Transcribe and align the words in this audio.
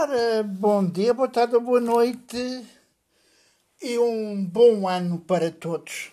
Ora, 0.00 0.44
bom 0.44 0.88
dia, 0.88 1.12
boa 1.12 1.26
tarde, 1.28 1.58
boa 1.58 1.80
noite 1.80 2.64
e 3.82 3.98
um 3.98 4.44
bom 4.46 4.86
ano 4.86 5.18
para 5.18 5.50
todos. 5.50 6.12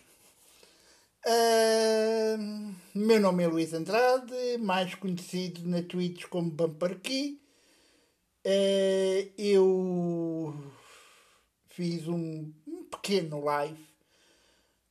Uh, 1.23 2.73
meu 2.95 3.19
nome 3.19 3.43
é 3.43 3.47
Luís 3.47 3.75
Andrade, 3.75 4.57
mais 4.57 4.95
conhecido 4.95 5.69
na 5.69 5.83
Twitch 5.83 6.25
como 6.25 6.49
Bumperkey. 6.49 7.39
Uh, 8.43 9.31
eu 9.37 10.55
fiz 11.69 12.07
um, 12.07 12.51
um 12.67 12.85
pequeno 12.85 13.39
live 13.43 13.85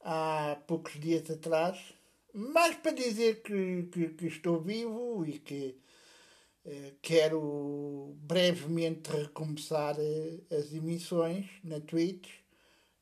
há 0.05 0.57
poucos 0.69 0.93
dias 1.01 1.29
atrás, 1.29 1.81
mais 2.33 2.77
para 2.77 2.93
dizer 2.93 3.43
que, 3.43 3.89
que, 3.91 4.11
que 4.11 4.27
estou 4.29 4.61
vivo 4.61 5.27
e 5.27 5.41
que 5.41 5.65
eh, 5.65 5.94
quero 7.03 8.17
brevemente 8.23 9.11
recomeçar 9.11 9.96
eh, 9.99 10.41
as 10.50 10.73
emissões 10.73 11.46
na 11.63 11.81
Twitch, 11.81 12.29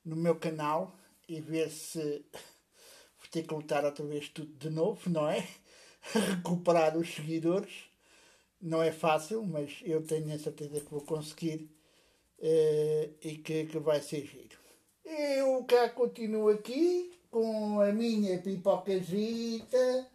no 0.05 0.17
meu 0.17 0.35
canal, 0.37 0.99
e 1.29 1.41
ver 1.41 1.71
se 1.71 2.01
vou 3.19 3.29
ter 3.31 3.47
que 3.47 3.55
lutar 3.55 3.85
outra 3.85 4.05
vez 4.05 4.29
tudo 4.29 4.53
de 4.55 4.71
novo, 4.71 5.09
não 5.09 5.29
é? 5.29 5.47
Recuperar 6.13 6.97
os 6.97 7.15
seguidores. 7.15 7.73
Não 8.61 8.83
é 8.83 8.93
fácil, 8.93 9.45
mas 9.45 9.81
eu 9.85 10.03
tenho 10.03 10.33
a 10.35 10.39
certeza 10.39 10.81
que 10.81 10.91
vou 10.91 11.01
conseguir 11.01 11.69
uh, 12.39 13.15
e 13.21 13.37
que, 13.39 13.67
que 13.67 13.79
vai 13.79 14.01
ser 14.01 14.25
giro. 14.25 14.59
Eu 15.05 15.65
cá 15.65 15.89
continuo 15.89 16.49
aqui 16.49 17.13
com 17.31 17.81
a 17.81 17.93
minha 17.93 18.39
pipocazita 18.39 20.12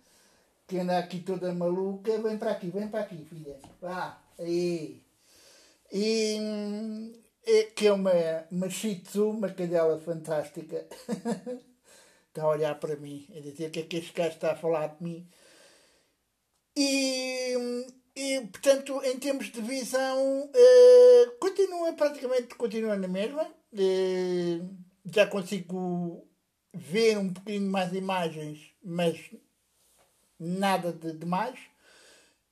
que 0.68 0.80
anda 0.80 1.00
aqui 1.00 1.20
toda 1.22 1.54
maluca, 1.54 2.18
vem 2.22 2.38
para 2.38 2.52
aqui, 2.52 2.70
vem 2.70 2.88
para 2.90 3.02
aqui, 3.02 3.26
filha. 3.26 3.58
Vá, 3.82 4.22
aí. 4.38 5.02
E 5.92 6.38
que 7.76 7.88
é 7.88 7.94
uma, 7.94 8.12
uma 8.52 8.70
shih 8.70 8.96
tzu, 8.96 9.30
uma 9.30 9.50
cadela 9.50 10.00
fantástica. 10.00 10.86
está 12.28 12.44
a 12.44 12.50
olhar 12.50 12.80
para 12.80 12.96
mim, 12.98 13.28
a 13.36 13.40
dizer 13.40 13.68
o 13.68 13.72
que 13.72 13.80
é 13.80 13.84
que 13.84 13.98
este 13.98 14.14
gajo 14.14 14.36
está 14.36 14.52
a 14.52 14.56
falar 14.56 14.88
de 14.88 15.04
mim. 15.04 15.28
E, 16.76 17.56
e 18.16 18.42
portanto, 18.42 19.02
em 19.04 19.18
termos 19.18 19.52
de 19.52 19.62
visão, 19.62 20.46
uh, 20.46 21.38
continua 21.40 21.94
praticamente 21.94 22.56
continua 22.56 22.96
na 22.96 23.08
mesma. 23.08 23.44
Uh, 23.74 24.78
já 25.06 25.26
consigo 25.28 26.28
ver 26.74 27.18
um 27.18 27.30
bocadinho 27.30 27.72
mais 27.72 27.94
imagens, 27.94 28.72
mas 28.84 29.18
nada 30.40 30.92
de 30.92 31.14
demais. 31.14 31.60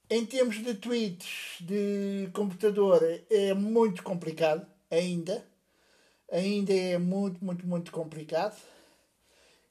Em 0.10 0.26
termos 0.26 0.64
de 0.64 0.74
tweets 0.76 1.58
de 1.60 2.30
computador 2.34 3.02
é 3.30 3.54
muito 3.54 4.04
complicado 4.04 4.66
ainda. 4.90 5.46
Ainda 6.32 6.74
é 6.74 6.98
muito, 6.98 7.44
muito, 7.44 7.66
muito 7.66 7.92
complicado. 7.92 8.56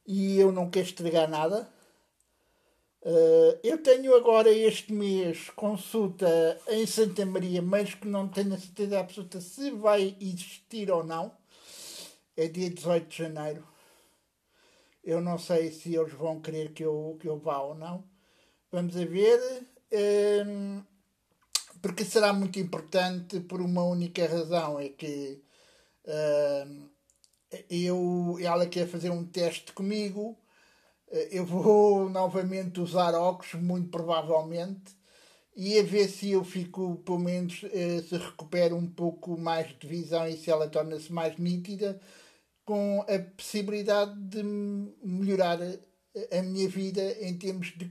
E 0.07 0.39
eu 0.39 0.53
não 0.53 0.71
quero 0.71 0.87
estragar 0.87 1.29
nada. 1.29 1.69
Uh, 3.03 3.59
eu 3.63 3.83
tenho 3.83 4.17
agora 4.17 4.51
este 4.51 4.93
mês 4.93 5.51
consulta 5.51 6.59
em 6.69 6.87
Santa 6.87 7.27
Maria, 7.27 7.61
mas 7.61 7.95
que 7.95 8.09
não 8.09 8.27
tenho 8.27 8.55
a 8.55 8.59
certeza 8.59 8.99
absoluta 8.99 9.41
se 9.41 9.71
vai 9.71 10.17
existir 10.21 10.91
ou 10.91 11.05
não. 11.05 11.31
É 12.37 12.49
dia 12.49 12.71
18 12.71 13.07
de 13.07 13.19
janeiro. 13.19 13.74
Eu 15.05 15.21
não 15.21 15.39
sei 15.39 15.71
se 15.71 15.95
eles 15.95 16.13
vão 16.15 16.41
querer 16.41 16.73
que 16.73 16.85
eu, 16.85 17.17
que 17.21 17.29
eu 17.29 17.39
vá 17.39 17.59
ou 17.61 17.75
não. 17.75 18.05
Vamos 18.73 18.97
a 18.97 19.05
ver. 19.05 19.65
Um, 20.47 20.83
porque 21.83 22.05
será 22.05 22.33
muito 22.33 22.59
importante 22.59 23.41
por 23.41 23.61
uma 23.61 23.85
única 23.85 24.27
razão, 24.27 24.81
é 24.81 24.89
que 24.89 25.43
um, 26.67 26.89
eu, 27.69 28.39
ela 28.41 28.67
quer 28.67 28.89
fazer 28.89 29.11
um 29.11 29.25
teste 29.25 29.73
comigo, 29.73 30.37
eh, 31.11 31.29
eu 31.33 31.45
vou 31.45 32.09
novamente 32.11 32.81
usar 32.81 33.15
óculos, 33.15 33.55
muito 33.63 33.91
provavelmente, 33.91 34.97
e 35.55 35.79
a 35.79 35.83
ver 35.83 36.09
se 36.09 36.31
eu 36.31 36.43
fico, 36.43 36.97
pelo 37.05 37.19
menos, 37.19 37.65
eh, 37.73 38.03
se 38.03 38.17
recupero 38.17 38.77
um 38.77 38.87
pouco 38.87 39.39
mais 39.39 39.69
de 39.79 39.87
visão 39.87 40.27
e 40.27 40.37
se 40.37 40.51
ela 40.51 40.69
torna-se 40.69 41.13
mais 41.13 41.37
nítida, 41.39 42.01
com 42.65 43.05
a 43.09 43.19
possibilidade 43.37 44.19
de 44.21 44.43
melhorar 45.03 45.59
a 46.31 46.43
minha 46.43 46.69
vida 46.69 47.03
em 47.21 47.37
termos 47.37 47.73
de 47.77 47.91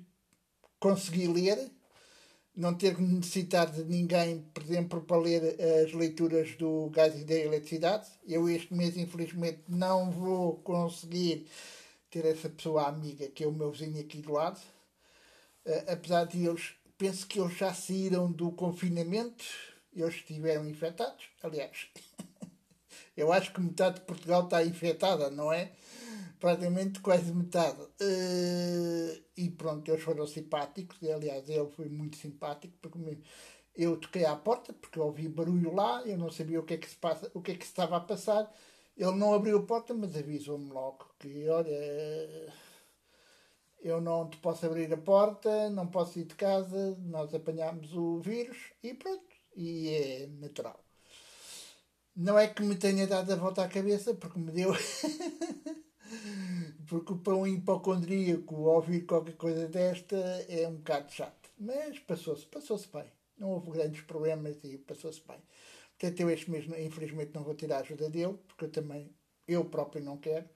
conseguir 0.79 1.27
ler, 1.27 1.71
não 2.55 2.73
ter 2.73 2.95
que 2.95 3.01
necessitar 3.01 3.71
de 3.71 3.83
ninguém, 3.83 4.41
por 4.53 4.63
exemplo, 4.63 5.01
para 5.01 5.17
ler 5.17 5.57
as 5.83 5.93
leituras 5.93 6.55
do 6.55 6.89
gás 6.89 7.19
e 7.19 7.23
da 7.23 7.35
eletricidade. 7.35 8.07
Eu 8.27 8.49
este 8.49 8.73
mês, 8.73 8.95
infelizmente, 8.97 9.63
não 9.67 10.11
vou 10.11 10.57
conseguir 10.57 11.47
ter 12.09 12.25
essa 12.25 12.47
pessoa 12.47 12.87
amiga 12.87 13.27
que 13.27 13.43
é 13.43 13.47
o 13.47 13.51
meu 13.51 13.71
vizinho 13.71 13.99
aqui 13.99 14.21
do 14.21 14.33
lado. 14.33 14.59
Uh, 15.65 15.91
apesar 15.91 16.25
de 16.25 16.45
eles, 16.45 16.75
penso 16.97 17.25
que 17.25 17.39
eles 17.39 17.57
já 17.57 17.73
saíram 17.73 18.31
do 18.31 18.51
confinamento, 18.51 19.43
eles 19.95 20.15
estiveram 20.15 20.69
infectados. 20.69 21.25
Aliás, 21.41 21.87
Eu 23.15 23.31
acho 23.31 23.53
que 23.53 23.61
metade 23.61 23.99
de 23.99 24.05
Portugal 24.05 24.43
está 24.45 24.63
infectada, 24.63 25.29
não 25.29 25.51
é? 25.51 25.71
Praticamente 26.39 26.99
quase 26.99 27.31
metade. 27.33 27.81
Uh, 27.81 29.23
e 29.37 29.49
pronto, 29.51 29.89
eles 29.89 30.03
foram 30.03 30.27
simpáticos. 30.27 30.97
Aliás, 31.03 31.49
ele 31.49 31.69
foi 31.69 31.89
muito 31.89 32.17
simpático 32.17 32.73
porque 32.81 33.17
eu 33.75 33.97
toquei 33.97 34.25
à 34.25 34.35
porta 34.35 34.73
porque 34.73 34.99
ouvi 34.99 35.27
barulho 35.27 35.73
lá, 35.73 36.01
eu 36.05 36.17
não 36.17 36.29
sabia 36.31 36.59
o 36.59 36.63
que 36.63 36.75
é 36.75 36.77
que 36.77 36.89
se 36.89 36.95
passa, 36.97 37.31
o 37.33 37.41
que 37.41 37.51
é 37.53 37.55
que 37.55 37.65
estava 37.65 37.97
a 37.97 38.01
passar. 38.01 38.51
Ele 38.97 39.15
não 39.15 39.33
abriu 39.33 39.57
a 39.59 39.63
porta, 39.63 39.93
mas 39.93 40.15
avisou-me 40.15 40.69
logo 40.71 41.05
que, 41.19 41.47
olha, 41.49 42.53
eu 43.81 43.99
não 44.01 44.29
te 44.29 44.37
posso 44.37 44.65
abrir 44.65 44.91
a 44.93 44.97
porta, 44.97 45.69
não 45.69 45.87
posso 45.87 46.19
ir 46.19 46.25
de 46.25 46.35
casa, 46.35 46.97
nós 47.01 47.33
apanhámos 47.33 47.93
o 47.93 48.19
vírus 48.19 48.57
e 48.83 48.93
pronto. 48.93 49.23
E 49.55 49.89
é 49.89 50.27
natural. 50.27 50.82
Não 52.15 52.37
é 52.37 52.47
que 52.47 52.61
me 52.61 52.75
tenha 52.75 53.07
dado 53.07 53.33
a 53.33 53.35
volta 53.35 53.63
à 53.63 53.67
cabeça, 53.67 54.13
porque 54.13 54.39
me 54.39 54.51
deu. 54.51 54.71
porque 56.87 57.15
para 57.15 57.35
um 57.35 57.47
hipocondríaco 57.47 58.55
ouvir 58.55 59.05
qualquer 59.05 59.35
coisa 59.35 59.67
desta 59.67 60.15
é 60.47 60.67
um 60.67 60.75
bocado 60.75 61.11
chato. 61.11 61.49
Mas 61.57 61.99
passou-se, 61.99 62.45
passou-se 62.45 62.87
bem. 62.89 63.05
Não 63.37 63.49
houve 63.49 63.71
grandes 63.71 64.01
problemas 64.01 64.57
e 64.63 64.77
passou-se 64.77 65.21
bem. 65.27 65.41
Portanto, 65.97 66.19
eu 66.19 66.29
este 66.29 66.51
mês, 66.51 66.65
infelizmente, 66.77 67.33
não 67.33 67.43
vou 67.43 67.55
tirar 67.55 67.77
a 67.77 67.81
ajuda 67.81 68.09
dele, 68.09 68.37
porque 68.47 68.65
eu 68.65 68.71
também, 68.71 69.11
eu 69.47 69.65
próprio 69.65 70.03
não 70.03 70.17
quero. 70.17 70.47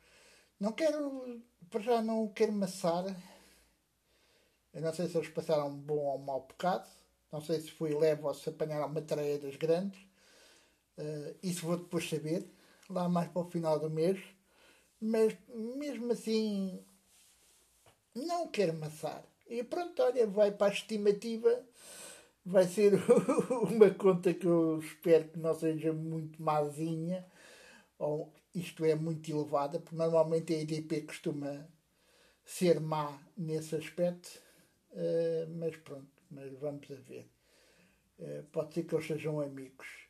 Não 0.59 0.72
quero, 0.72 1.41
para 1.69 1.81
já 1.81 2.01
não 2.01 2.28
quero 2.29 2.51
maçar. 2.51 3.06
Eu 4.74 4.81
não 4.81 4.94
sei 4.94 5.07
se 5.07 5.18
eles 5.18 5.29
passaram 5.29 5.69
um 5.69 5.78
bom 5.78 5.97
ou 5.97 6.19
um 6.19 6.24
mau 6.24 6.41
bocado. 6.41 6.88
Não 7.31 7.41
sei 7.41 7.59
se 7.62 7.72
fui 7.72 7.94
leve 7.95 8.24
ou 8.24 8.34
se 8.34 8.50
apanharam 8.50 8.88
uma 8.88 9.01
tareia 9.01 9.39
das 9.39 9.56
grandes. 9.56 10.06
Uh, 10.97 11.35
isso 11.43 11.65
vou 11.65 11.77
depois 11.77 12.09
saber, 12.09 12.47
lá 12.89 13.07
mais 13.07 13.29
para 13.29 13.41
o 13.41 13.49
final 13.49 13.79
do 13.79 13.89
mês. 13.89 14.19
Mas 14.99 15.37
mesmo 15.53 16.11
assim, 16.11 16.83
não 18.15 18.47
quero 18.47 18.73
maçar. 18.73 19.23
E 19.47 19.63
pronto, 19.63 20.01
olha, 20.01 20.25
vai 20.27 20.51
para 20.51 20.67
a 20.67 20.73
estimativa. 20.73 21.63
Vai 22.45 22.65
ser 22.65 22.93
uma 23.69 23.91
conta 23.91 24.33
que 24.33 24.47
eu 24.47 24.79
espero 24.79 25.29
que 25.29 25.39
não 25.39 25.53
seja 25.53 25.93
muito 25.93 26.41
mazinha, 26.41 27.25
ou 27.99 28.33
isto 28.55 28.85
é, 28.85 28.95
muito 28.95 29.29
elevada, 29.29 29.79
porque 29.79 29.95
normalmente 29.95 30.53
a 30.53 30.57
EDP 30.57 31.01
costuma 31.01 31.67
ser 32.45 32.79
má 32.79 33.21
nesse 33.37 33.75
aspecto. 33.75 34.41
Uh, 34.91 35.47
mas 35.57 35.75
pronto, 35.77 36.07
mas 36.31 36.51
vamos 36.53 36.89
a 36.89 36.95
ver. 36.95 37.29
Uh, 38.17 38.43
pode 38.51 38.73
ser 38.73 38.83
que 38.83 38.95
eles 38.95 39.05
sejam 39.05 39.39
amigos 39.41 40.06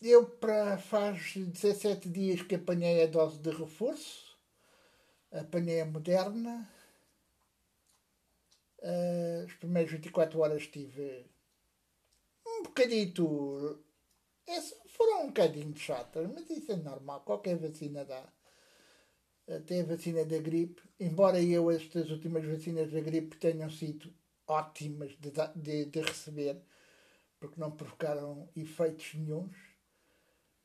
eu 0.00 0.24
para 0.26 0.78
faz 0.78 1.34
17 1.34 2.08
dias 2.08 2.42
que 2.42 2.54
apanhei 2.54 3.02
a 3.02 3.06
dose 3.06 3.38
de 3.38 3.50
reforço, 3.50 4.36
apanhei 5.30 5.80
a 5.80 5.86
moderna. 5.86 6.68
Uh, 8.78 9.44
as 9.46 9.52
primeiras 9.54 9.92
24 9.92 10.40
horas 10.40 10.66
tive 10.66 11.24
um 12.46 12.64
bocadito. 12.64 13.80
Foram 14.88 15.24
um 15.24 15.26
bocadinho 15.28 15.76
chatas, 15.76 16.28
mas 16.32 16.50
isso 16.50 16.72
é 16.72 16.76
normal, 16.76 17.20
qualquer 17.20 17.56
vacina 17.56 18.04
dá. 18.04 18.24
Até 19.48 19.80
a 19.80 19.84
vacina 19.84 20.24
da 20.24 20.38
gripe, 20.38 20.82
embora 20.98 21.40
eu 21.40 21.70
estas 21.70 22.10
últimas 22.10 22.44
vacinas 22.44 22.90
da 22.92 23.00
gripe 23.00 23.36
tenham 23.36 23.70
sido 23.70 24.12
ótimas 24.46 25.16
de, 25.18 25.32
de, 25.56 25.84
de 25.86 26.00
receber, 26.00 26.60
porque 27.42 27.60
não 27.60 27.72
provocaram 27.72 28.48
efeitos 28.54 29.14
nenhums. 29.14 29.56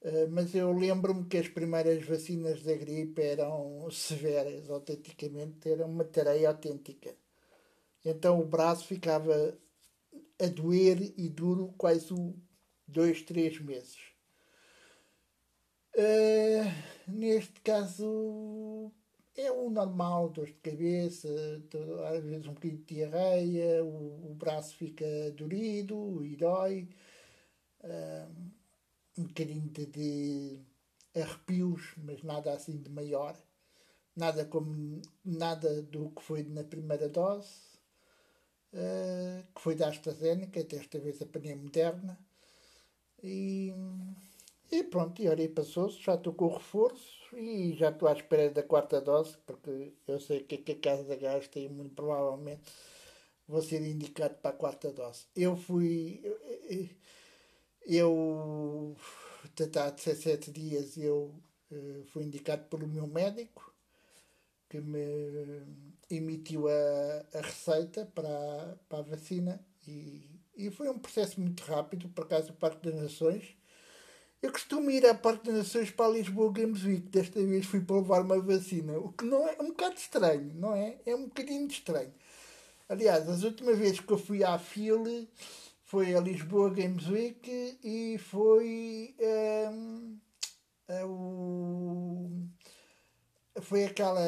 Uh, 0.04 0.30
mas 0.30 0.54
eu 0.54 0.72
lembro-me 0.72 1.26
que 1.26 1.38
as 1.38 1.48
primeiras 1.48 2.06
vacinas 2.06 2.62
da 2.62 2.76
gripe 2.76 3.20
eram 3.20 3.90
severas, 3.90 4.70
autenticamente, 4.70 5.68
era 5.68 5.88
uma 5.88 6.06
tareia 6.06 6.50
autêntica. 6.50 7.16
Então 8.06 8.40
o 8.40 8.46
braço 8.46 8.86
ficava 8.86 9.58
a 10.40 10.46
doer 10.46 11.14
e 11.18 11.28
duro 11.28 11.74
quase 11.80 12.14
dois, 12.88 13.24
três 13.24 13.60
meses. 13.60 13.98
Uh, 15.96 17.12
neste 17.12 17.60
caso 17.62 18.94
é 19.38 19.52
o 19.52 19.70
normal, 19.70 20.30
dor 20.30 20.48
de 20.48 20.54
cabeça, 20.54 21.30
às 22.12 22.24
vezes 22.24 22.48
um 22.48 22.54
bocadinho 22.54 22.78
de 22.80 22.96
diarreia, 22.96 23.84
o, 23.84 24.32
o 24.32 24.36
braço 24.36 24.76
fica 24.76 25.06
dorido 25.32 26.26
e 26.26 26.36
dói, 26.36 26.90
uh, 27.84 28.36
um 29.18 29.26
bocadinho 29.26 29.70
de, 29.70 29.86
de, 29.86 30.60
arrepios, 31.16 31.94
mas 31.98 32.24
nada 32.24 32.54
assim 32.54 32.82
de 32.82 32.90
maior, 32.90 33.38
nada 34.16 34.44
como 34.46 35.02
nada 35.24 35.84
do 35.84 36.10
que 36.12 36.24
foi 36.24 36.44
na 36.44 36.64
primeira 36.64 37.08
dose, 37.08 37.54
uh, 38.74 39.46
que 39.54 39.62
foi 39.62 39.76
da 39.76 39.90
AstraZeneca, 39.90 40.64
desta 40.64 41.00
vez 41.00 41.22
a 41.22 41.26
pneumonia 41.28 41.64
moderna. 41.64 42.20
E 43.24 43.74
e 44.72 44.84
pronto, 44.84 45.22
e 45.22 45.28
olha, 45.30 45.50
passou-se, 45.50 46.02
já 46.02 46.16
estou 46.16 46.34
com 46.34 46.46
o 46.46 46.58
reforço 46.58 47.36
e 47.36 47.74
já 47.74 47.90
estou 47.90 48.08
à 48.08 48.14
espera 48.14 48.50
da 48.50 48.64
quarta 48.64 49.02
dose, 49.02 49.38
porque 49.46 49.94
eu 50.08 50.20
sei 50.20 50.42
que, 50.42 50.58
que 50.58 50.74
a 50.74 50.80
Casa 50.80 51.04
da 51.04 51.16
Gás 51.16 51.48
tem 51.48 51.70
muito 51.70 51.96
provavelmente 51.96 52.62
vou 53.48 53.62
ser 53.62 53.82
indicado 53.82 54.36
para 54.36 54.52
a 54.52 54.54
quarta 54.54 54.92
dose. 54.92 55.26
Eu 55.36 55.56
fui. 55.56 56.22
Eu. 57.86 58.96
Há 59.78 59.90
17 59.90 60.52
dias 60.52 60.98
eu 60.98 61.34
eh, 61.72 62.04
fui 62.08 62.24
indicado 62.26 62.66
pelo 62.66 62.88
meu 62.88 63.08
médico 63.08 63.74
que 64.70 64.82
me 64.82 65.64
emitiu 66.10 66.68
a, 66.68 67.26
a 67.34 67.42
receita 67.42 68.06
para, 68.14 68.78
para 68.90 69.00
a 69.00 69.02
vacina 69.04 69.66
e, 69.88 70.30
e 70.56 70.70
foi 70.70 70.90
um 70.90 71.00
processo 71.00 71.40
muito 71.40 71.64
rápido, 71.64 72.10
por 72.10 72.26
acaso 72.26 72.52
o 72.52 72.56
Parque 72.56 72.92
das 72.92 73.02
Nações 73.02 73.56
eu 74.42 74.52
costumo 74.52 74.90
ir 74.92 75.06
à 75.06 75.16
Parque 75.16 75.48
das 75.48 75.56
Nações 75.56 75.92
para 75.92 76.06
a 76.08 76.10
Lisboa 76.10 76.52
Games 76.52 76.84
Week. 76.84 77.08
Desta 77.10 77.44
vez 77.44 77.66
fui 77.66 77.82
para 77.82 77.98
levar 77.98 78.22
uma 78.22 78.40
vacina. 78.40 78.98
O 78.98 79.12
que 79.12 79.26
não 79.26 79.48
é, 79.48 79.56
é 79.58 79.62
um 79.62 79.70
bocado 79.70 79.96
estranho, 79.96 80.52
não 80.56 80.76
é? 80.76 80.98
É 81.06 81.16
um 81.16 81.26
bocadinho 81.26 81.68
estranho. 81.68 82.14
Aliás, 82.90 83.28
as 83.28 83.44
últimas 83.44 83.78
vezes 83.78 84.00
que 84.00 84.12
eu 84.12 84.18
fui 84.18 84.44
à 84.44 84.58
FIL 84.58 85.28
foi 85.84 86.16
a 86.16 86.20
Lisboa 86.20 86.70
Games 86.70 87.08
Week 87.08 87.80
e 87.84 88.18
foi 88.20 89.16
um, 89.20 90.18
o, 91.06 92.30
foi 93.62 93.86
aquela, 93.86 94.22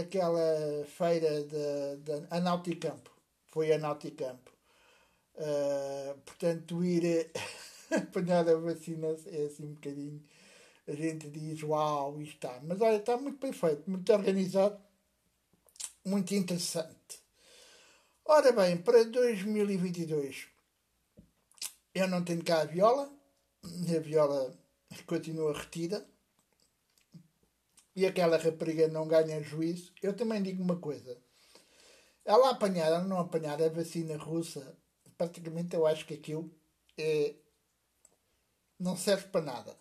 aquela 0.00 0.84
feira 0.86 1.44
da 2.28 2.40
Nauticampo. 2.40 3.10
Foi 3.48 3.72
a 3.72 3.78
Nauticampo. 3.78 4.50
Uh, 5.34 6.18
portanto, 6.24 6.84
ir 6.84 7.30
apanhar 7.96 8.48
a 8.48 8.56
vacina 8.56 9.08
é 9.26 9.46
assim 9.46 9.66
um 9.66 9.74
bocadinho. 9.74 10.22
A 10.86 10.92
gente 10.92 11.30
diz, 11.30 11.62
uau, 11.62 12.20
isto 12.20 12.34
está. 12.34 12.60
Mas 12.62 12.80
olha, 12.80 12.96
está 12.96 13.16
muito 13.16 13.38
bem 13.38 13.52
feito, 13.52 13.88
muito 13.88 14.12
organizado, 14.12 14.80
muito 16.04 16.34
interessante. 16.34 17.22
Ora 18.24 18.52
bem, 18.52 18.78
para 18.78 19.04
2022 19.04 20.48
eu 21.94 22.08
não 22.08 22.24
tenho 22.24 22.42
cá 22.42 22.62
a 22.62 22.64
viola, 22.64 23.12
a 23.64 24.00
viola 24.00 24.58
continua 25.06 25.52
retida 25.52 26.06
e 27.94 28.06
aquela 28.06 28.38
rapariga 28.38 28.88
não 28.88 29.06
ganha 29.06 29.42
juízo. 29.42 29.92
Eu 30.02 30.14
também 30.14 30.42
digo 30.42 30.62
uma 30.62 30.76
coisa: 30.76 31.18
ela 32.24 32.50
apanhar 32.50 32.92
ou 32.92 33.04
não 33.08 33.18
apanhar 33.18 33.60
a 33.62 33.68
vacina 33.68 34.16
russa, 34.16 34.76
praticamente 35.18 35.76
eu 35.76 35.86
acho 35.86 36.06
que 36.06 36.14
aquilo 36.14 36.50
é 36.96 37.34
não 38.82 38.96
serve 38.96 39.28
para 39.28 39.44
nada. 39.44 39.76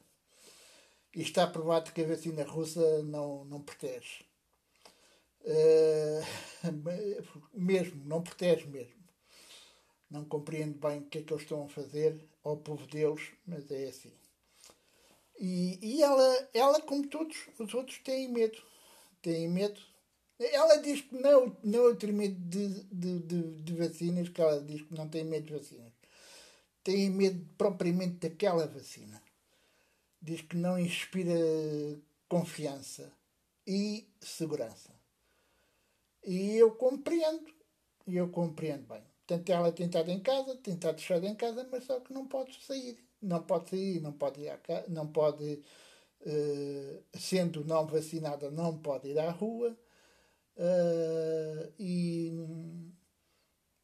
E 1.13 1.21
está 1.21 1.45
provado 1.47 1.91
que 1.91 2.01
a 2.01 2.07
vacina 2.07 2.43
russa 2.43 3.03
não, 3.03 3.43
não 3.45 3.61
protege. 3.61 4.23
Uh, 5.41 6.71
mesmo, 7.53 8.05
não 8.05 8.21
protege 8.21 8.67
mesmo. 8.67 9.01
Não 10.09 10.23
compreendo 10.23 10.77
bem 10.77 10.99
o 10.99 11.05
que 11.05 11.17
é 11.17 11.21
que 11.23 11.33
eles 11.33 11.43
estão 11.43 11.65
a 11.65 11.69
fazer 11.69 12.23
ao 12.43 12.57
povo 12.57 12.85
deles, 12.87 13.31
mas 13.45 13.69
é 13.71 13.87
assim. 13.87 14.13
E, 15.39 15.79
e 15.81 16.03
ela, 16.03 16.49
ela, 16.53 16.81
como 16.81 17.07
todos 17.07 17.35
os 17.57 17.73
outros, 17.73 17.97
tem 17.99 18.27
medo. 18.27 18.61
Tem 19.21 19.47
medo. 19.49 19.81
Ela 20.39 20.77
diz 20.77 21.01
que 21.01 21.15
não, 21.15 21.55
não 21.63 21.95
tem 21.95 22.11
medo 22.11 22.35
de, 22.35 22.83
de, 22.83 23.19
de, 23.19 23.61
de 23.61 23.73
vacinas, 23.73 24.29
que 24.29 24.41
ela 24.41 24.61
diz 24.61 24.81
que 24.81 24.93
não 24.93 25.07
tem 25.07 25.23
medo 25.23 25.47
de 25.47 25.53
vacinas 25.53 25.90
têm 26.83 27.09
medo 27.09 27.45
propriamente 27.57 28.27
daquela 28.27 28.67
vacina. 28.67 29.21
Diz 30.21 30.41
que 30.41 30.55
não 30.55 30.77
inspira 30.77 31.33
confiança 32.27 33.11
e 33.65 34.07
segurança. 34.19 34.93
E 36.23 36.55
eu 36.55 36.71
compreendo, 36.71 37.51
e 38.07 38.15
eu 38.15 38.29
compreendo 38.29 38.87
bem. 38.87 39.03
Portanto, 39.25 39.49
ela 39.49 39.71
tem 39.71 39.85
estado 39.85 40.11
em 40.11 40.19
casa, 40.19 40.55
tem 40.57 40.73
estado 40.73 40.99
fechada 40.99 41.27
em 41.27 41.35
casa, 41.35 41.67
mas 41.71 41.85
só 41.85 41.99
que 41.99 42.13
não 42.13 42.27
pode 42.27 42.61
sair. 42.63 42.99
Não 43.21 43.41
pode 43.43 43.69
sair, 43.69 44.01
não 44.01 44.11
pode 44.11 44.41
ir 44.41 44.49
à 44.49 44.57
casa, 44.57 44.85
não 44.89 45.07
pode, 45.07 45.63
uh, 46.21 47.03
sendo 47.17 47.63
não 47.63 47.87
vacinada, 47.87 48.51
não 48.51 48.77
pode 48.77 49.09
ir 49.09 49.19
à 49.19 49.31
rua. 49.31 49.77
Uh, 50.57 51.73
e 51.79 52.31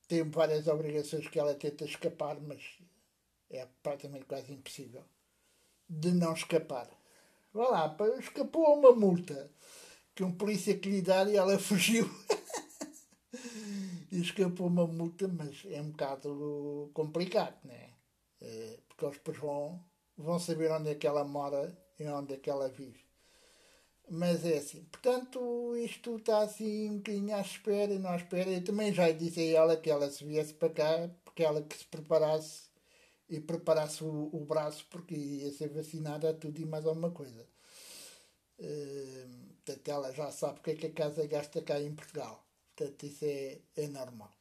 tem 0.08 0.24
várias 0.30 0.68
obrigações 0.68 1.28
que 1.28 1.40
ela 1.40 1.54
tenta 1.54 1.86
escapar, 1.86 2.40
mas 2.40 2.62
é 3.50 3.68
praticamente 3.84 4.26
quase 4.26 4.54
impossível 4.54 5.04
de 5.90 6.12
não 6.12 6.34
escapar. 6.34 6.90
Vá 7.54 7.70
lá, 7.70 7.98
escapou 8.20 8.66
a 8.66 8.74
uma 8.74 8.92
multa 8.94 9.52
que 10.14 10.24
um 10.24 10.32
polícia 10.32 10.78
que 10.78 10.90
lhe 10.90 11.04
e 11.32 11.36
ela 11.36 11.58
fugiu. 11.60 12.10
e 14.12 14.22
escapou 14.22 14.68
uma 14.68 14.88
multa, 14.88 15.28
mas 15.28 15.64
é 15.70 15.82
um 15.82 15.92
bocado 15.92 16.90
complicado, 16.94 17.58
né? 17.64 17.94
Porque 18.88 19.06
eles 19.06 19.18
depois 19.18 19.38
vão, 19.38 19.84
vão 20.18 20.40
saber 20.40 20.72
onde 20.72 20.90
é 20.90 20.96
que 20.96 21.08
ela 21.08 21.24
mora 21.24 21.78
e 22.00 22.06
onde 22.08 22.34
é 22.34 22.38
que 22.38 22.50
ela 22.50 22.70
vive. 22.70 23.07
Mas 24.10 24.46
é 24.46 24.58
assim, 24.58 24.84
portanto, 24.86 25.76
isto 25.78 26.16
está 26.16 26.40
assim 26.42 26.90
um 26.92 26.98
bocadinho 26.98 27.36
à 27.36 27.42
espera 27.42 27.94
e 27.94 28.00
não 28.00 28.10
à 28.12 28.16
espera. 28.16 28.50
Eu 28.50 28.64
também 28.64 28.94
já 28.94 29.12
disse 29.12 29.40
a 29.42 29.58
ela 29.58 29.78
que 29.78 29.90
ela 29.90 30.10
se 30.10 30.24
viesse 30.24 30.54
para 30.54 30.70
cá, 30.70 31.10
porque 31.26 31.44
ela 31.44 31.62
que 31.62 31.78
se 31.78 31.86
preparasse 31.86 32.68
e 33.30 33.40
preparasse 33.40 34.04
o, 34.04 34.30
o 34.34 34.46
braço, 34.46 34.86
porque 34.90 35.14
ia 35.16 35.52
ser 35.52 35.70
vacinada 35.70 36.30
a 36.30 36.34
tudo 36.34 36.60
e 36.62 36.66
mais 36.66 36.86
alguma 36.86 37.12
coisa. 37.12 37.46
Uh, 38.60 39.54
portanto, 39.66 39.88
ela 39.90 40.14
já 40.14 40.32
sabe 40.32 40.60
o 40.60 40.64
que 40.64 40.72
é 40.72 40.76
que 40.76 40.88
a 40.88 40.94
casa 40.94 41.28
gasta 41.28 41.62
cá 41.62 41.80
em 41.82 41.94
Portugal. 41.94 42.44
Portanto, 42.76 43.04
isso 43.06 43.26
é, 43.26 43.60
é 43.76 43.88
normal. 43.88 44.32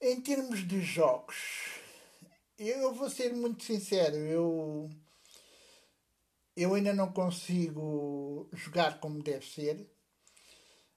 Em 0.00 0.20
termos 0.20 0.66
de 0.68 0.80
jogos, 0.80 1.36
eu 2.58 2.92
vou 2.92 3.08
ser 3.08 3.32
muito 3.32 3.62
sincero, 3.64 4.16
eu 4.16 4.90
eu 6.56 6.74
ainda 6.74 6.92
não 6.92 7.12
consigo 7.12 8.48
jogar 8.52 9.00
como 9.00 9.22
deve 9.22 9.46
ser. 9.46 9.86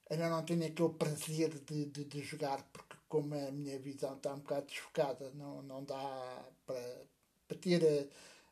Ainda 0.10 0.30
não 0.30 0.44
tenho 0.46 0.66
aquele 0.66 0.90
prazer 0.90 1.50
de, 1.62 1.86
de, 1.86 2.04
de 2.06 2.22
jogar, 2.22 2.62
porque 2.72 2.96
como 3.08 3.34
a 3.34 3.52
minha 3.52 3.80
visão 3.80 4.16
está 4.16 4.34
um 4.34 4.40
bocado 4.40 4.68
desfocada, 4.68 5.32
não, 5.34 5.64
não 5.64 5.84
dá 5.84 6.46
para, 6.66 7.58
ter 7.60 7.82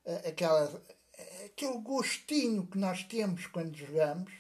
a, 0.06 0.12
a, 0.12 0.16
aquela, 0.30 0.84
aquele 1.46 1.78
gostinho 1.80 2.66
que 2.66 2.78
nós 2.78 3.04
temos 3.04 3.46
quando 3.48 3.76
jogamos. 3.76 4.32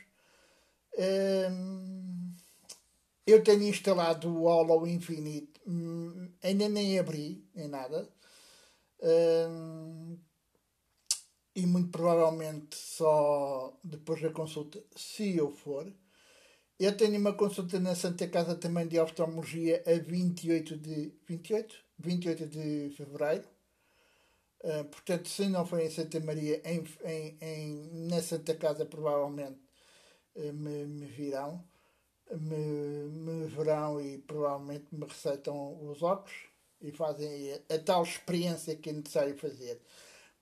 Hum, 0.97 2.33
eu 3.27 3.43
tenho 3.43 3.63
instalado 3.63 4.29
o 4.29 4.43
Hollow 4.43 4.87
Infinite, 4.87 5.61
hum, 5.67 6.31
ainda 6.41 6.67
nem 6.69 6.99
abri, 6.99 7.47
nem 7.53 7.67
nada. 7.67 8.09
Hum, 9.01 10.17
e 11.55 11.65
muito 11.65 11.89
provavelmente 11.89 12.75
só 12.75 13.77
depois 13.83 14.21
da 14.21 14.31
consulta, 14.31 14.83
se 14.95 15.37
eu 15.37 15.51
for. 15.51 15.91
Eu 16.79 16.97
tenho 16.97 17.17
uma 17.19 17.33
consulta 17.33 17.79
na 17.79 17.95
Santa 17.95 18.27
Casa 18.27 18.55
também 18.55 18.87
de 18.87 18.99
oftalmologia 18.99 19.83
a 19.85 19.97
28 19.99 20.77
de 20.77 21.13
28, 21.27 21.75
28 21.99 22.47
de 22.47 22.93
fevereiro. 22.97 23.47
Uh, 24.61 24.85
portanto, 24.85 25.27
se 25.29 25.47
não 25.49 25.65
for 25.65 25.79
em 25.79 25.89
Santa 25.89 26.19
Maria, 26.21 26.61
em, 26.65 26.83
em, 27.03 27.37
em 27.41 28.07
na 28.07 28.21
Santa 28.21 28.55
Casa 28.55 28.85
provavelmente 28.85 29.59
uh, 30.35 30.53
me, 30.53 30.85
me 30.85 31.05
virão, 31.05 31.63
me, 32.31 32.57
me 33.09 33.47
verão 33.47 34.01
e 34.01 34.17
provavelmente 34.19 34.85
me 34.91 35.05
receitam 35.05 35.89
os 35.89 36.01
óculos 36.01 36.33
e 36.81 36.91
fazem 36.91 37.53
a, 37.53 37.75
a 37.75 37.79
tal 37.79 38.03
experiência 38.03 38.75
que 38.75 38.89
é 38.89 38.93
necessário 38.93 39.37
fazer. 39.37 39.81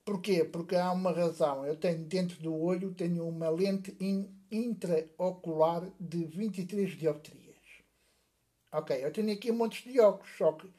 Porquê? 0.03 0.43
Porque 0.43 0.75
há 0.75 0.91
uma 0.91 1.11
razão. 1.11 1.65
Eu 1.65 1.75
tenho 1.75 2.03
dentro 2.05 2.41
do 2.41 2.55
olho 2.55 2.93
tenho 2.93 3.27
uma 3.27 3.49
lente 3.49 3.95
in, 3.99 4.29
intraocular 4.51 5.91
de 5.99 6.25
23 6.25 6.97
dioptrias. 6.97 7.41
Ok, 8.71 9.03
eu 9.03 9.11
tenho 9.11 9.33
aqui 9.33 9.51
um 9.51 9.55
monte 9.55 9.87
de 9.89 9.99
óculos, 9.99 10.31
só 10.37 10.53
que 10.53 10.71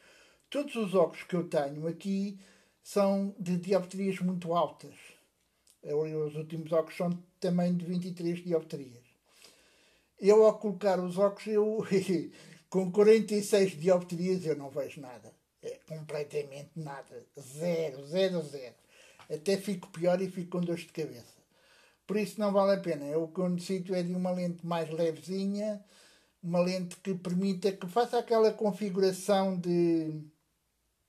todos 0.49 0.75
os 0.77 0.95
óculos 0.95 1.25
que 1.25 1.37
eu 1.37 1.49
tenho 1.49 1.87
aqui 1.87 2.41
são 2.83 3.35
de 3.39 3.57
dioptrias 3.59 4.19
muito 4.21 4.55
altas. 4.55 4.95
Os 5.83 6.35
últimos 6.37 6.73
óculos 6.73 6.97
são 6.97 7.11
também 7.39 7.77
de 7.77 7.85
23 7.85 8.43
dioptrias. 8.43 9.03
Eu, 10.19 10.45
ao 10.45 10.59
colocar 10.59 11.01
os 11.01 11.19
óculos, 11.19 11.47
eu, 11.49 11.85
com 12.71 12.91
46 12.91 13.73
dioptrias, 13.73 14.47
eu 14.47 14.57
não 14.57 14.71
vejo 14.71 15.01
nada. 15.01 15.35
É 15.61 15.79
completamente 15.87 16.71
nada. 16.77 17.27
Zero, 17.39 18.07
zero, 18.07 18.41
zero. 18.43 18.75
Até 19.33 19.57
fico 19.57 19.89
pior 19.91 20.21
e 20.21 20.31
fico 20.31 20.51
com 20.51 20.61
dor 20.61 20.77
de 20.77 20.87
cabeça. 20.87 21.43
Por 22.07 22.17
isso 22.17 22.39
não 22.41 22.53
vale 22.53 22.73
a 22.73 22.81
pena. 22.81 23.07
Eu, 23.07 23.25
o 23.25 23.29
que 23.29 23.41
eu 23.41 23.49
necessito 23.49 23.95
é 23.95 24.03
de 24.03 24.13
uma 24.13 24.31
lente 24.31 24.67
mais 24.67 24.91
levezinha, 24.91 25.83
uma 26.43 26.61
lente 26.61 26.97
que 26.97 27.15
permita 27.15 27.73
que 27.73 27.87
faça 27.87 28.19
aquela 28.19 28.53
configuração 28.53 29.59
de, 29.59 30.21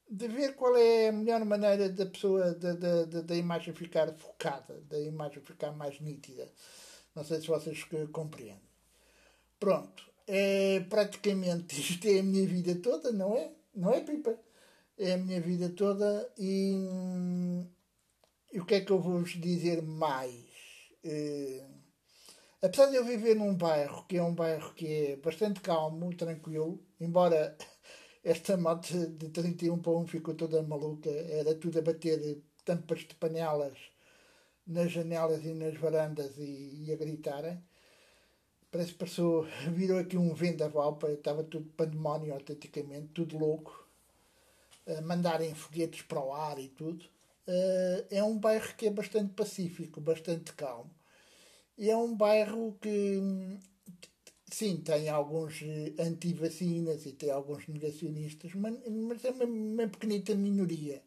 de 0.10 0.28
ver 0.28 0.56
qual 0.56 0.78
é 0.78 1.10
a 1.10 1.12
melhor 1.12 1.44
maneira 1.44 1.90
da 1.90 2.06
pessoa, 2.06 2.54
da, 2.54 2.74
da, 2.74 3.22
da 3.22 3.36
imagem 3.36 3.74
ficar 3.74 4.14
focada, 4.14 4.80
da 4.82 5.00
imagem 5.00 5.42
ficar 5.42 5.72
mais 5.72 6.00
nítida. 6.00 6.50
Não 7.16 7.24
sei 7.24 7.42
se 7.42 7.48
vocês 7.48 7.84
compreendem. 8.12 8.62
Pronto. 9.60 10.12
É, 10.26 10.80
praticamente 10.90 11.76
isto 11.82 12.08
é 12.08 12.20
a 12.20 12.24
minha 12.24 12.48
vida 12.48 12.76
toda, 12.76 13.12
não 13.12 13.36
é? 13.36 13.52
Não 13.76 13.92
é, 13.92 14.02
Pipa? 14.02 14.38
É 14.98 15.14
a 15.14 15.18
minha 15.18 15.42
vida 15.42 15.70
toda 15.70 16.32
e, 16.38 16.76
e 18.54 18.60
o 18.60 18.66
que 18.66 18.76
é 18.76 18.82
que 18.82 18.92
eu 18.92 19.00
vou 19.00 19.20
vos 19.20 19.32
dizer 19.32 19.82
mais? 19.82 20.46
Uh, 21.04 21.66
apesar 22.62 22.86
de 22.86 22.96
eu 22.96 23.04
viver 23.04 23.36
num 23.36 23.56
bairro 23.56 24.06
que 24.06 24.18
é 24.18 24.24
um 24.24 24.36
bairro 24.36 24.74
que 24.76 24.88
é 24.88 25.16
bastante 25.16 25.60
calmo, 25.60 26.16
tranquilo, 26.16 26.80
embora 27.02 27.58
esta 28.24 28.56
moto 28.56 29.08
de 29.08 29.30
31 29.30 29.80
para 29.80 29.92
1 29.94 30.08
ficou 30.08 30.36
toda 30.36 30.62
maluca, 30.62 31.10
era 31.10 31.56
tudo 31.56 31.80
a 31.80 31.82
bater 31.82 32.44
tampas 32.64 33.00
de 33.00 33.16
panelas 33.16 33.78
nas 34.68 34.92
janelas 34.92 35.44
e 35.44 35.54
nas 35.54 35.76
varandas 35.76 36.38
e, 36.38 36.86
e 36.86 36.94
a 36.94 36.96
gritarem. 36.96 37.60
Parece 38.72 38.92
que 38.92 39.00
passou, 39.00 39.48
virou 39.74 39.98
aqui 39.98 40.16
um 40.16 40.34
vendaval, 40.34 41.00
estava 41.10 41.44
tudo 41.44 41.74
pandemónio 41.76 42.34
autenticamente, 42.34 43.08
tudo 43.16 43.36
louco. 43.38 43.84
A 44.86 45.02
mandarem 45.02 45.56
foguetes 45.56 46.04
para 46.04 46.20
o 46.24 46.34
ar 46.34 46.60
e 46.60 46.70
tudo. 46.70 47.06
Uh, 47.48 48.06
é 48.10 48.24
um 48.24 48.38
bairro 48.40 48.74
que 48.76 48.88
é 48.88 48.90
bastante 48.92 49.34
pacífico, 49.34 50.00
bastante 50.02 50.54
calmo. 50.54 50.92
E 51.78 51.90
é 51.90 51.98
um 51.98 52.16
bairro 52.16 52.78
que, 52.82 53.20
sim, 54.52 54.78
tem 54.78 55.10
alguns 55.10 55.62
anti-vacinas 56.00 57.06
e 57.06 57.14
tem 57.14 57.32
alguns 57.32 57.68
negacionistas, 57.68 58.54
mas, 58.56 58.76
mas 58.88 59.26
é 59.26 59.32
uma, 59.32 59.46
uma 59.46 59.88
pequenita 59.88 60.36
minoria. 60.36 61.04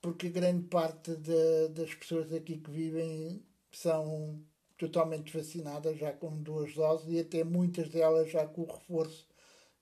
Porque 0.00 0.30
grande 0.30 0.64
parte 0.68 1.16
de, 1.16 1.68
das 1.70 1.94
pessoas 1.94 2.32
aqui 2.32 2.58
que 2.58 2.70
vivem 2.70 3.42
são 3.72 4.42
totalmente 4.78 5.36
vacinadas, 5.36 5.98
já 5.98 6.12
com 6.12 6.42
duas 6.42 6.74
doses, 6.74 7.08
e 7.10 7.20
até 7.20 7.44
muitas 7.44 7.88
delas 7.90 8.30
já 8.30 8.46
com 8.46 8.62
o 8.62 8.72
reforço 8.72 9.26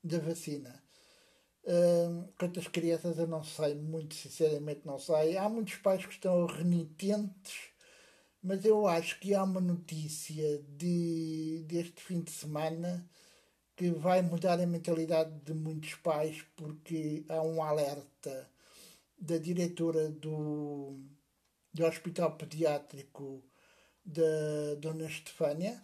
da 0.03 0.19
vacina. 0.19 0.81
Quantas 2.37 2.67
crianças 2.67 3.17
eu 3.19 3.27
não 3.27 3.43
sei, 3.43 3.75
muito 3.75 4.15
sinceramente 4.15 4.81
não 4.85 4.97
sei. 4.97 5.37
Há 5.37 5.47
muitos 5.49 5.75
pais 5.75 6.05
que 6.05 6.13
estão 6.13 6.45
renitentes, 6.45 7.69
mas 8.41 8.65
eu 8.65 8.87
acho 8.87 9.19
que 9.19 9.33
há 9.35 9.43
uma 9.43 9.61
notícia 9.61 10.59
de, 10.77 11.63
deste 11.67 12.01
fim 12.01 12.21
de 12.21 12.31
semana 12.31 13.07
que 13.75 13.91
vai 13.91 14.21
mudar 14.21 14.59
a 14.59 14.67
mentalidade 14.67 15.31
de 15.41 15.53
muitos 15.53 15.95
pais, 15.95 16.43
porque 16.55 17.25
há 17.29 17.41
um 17.41 17.61
alerta 17.63 18.49
da 19.17 19.37
diretora 19.37 20.09
do, 20.09 20.99
do 21.73 21.85
Hospital 21.85 22.35
Pediátrico 22.37 23.43
da 24.03 24.75
Dona 24.79 25.05
Estefânia, 25.05 25.81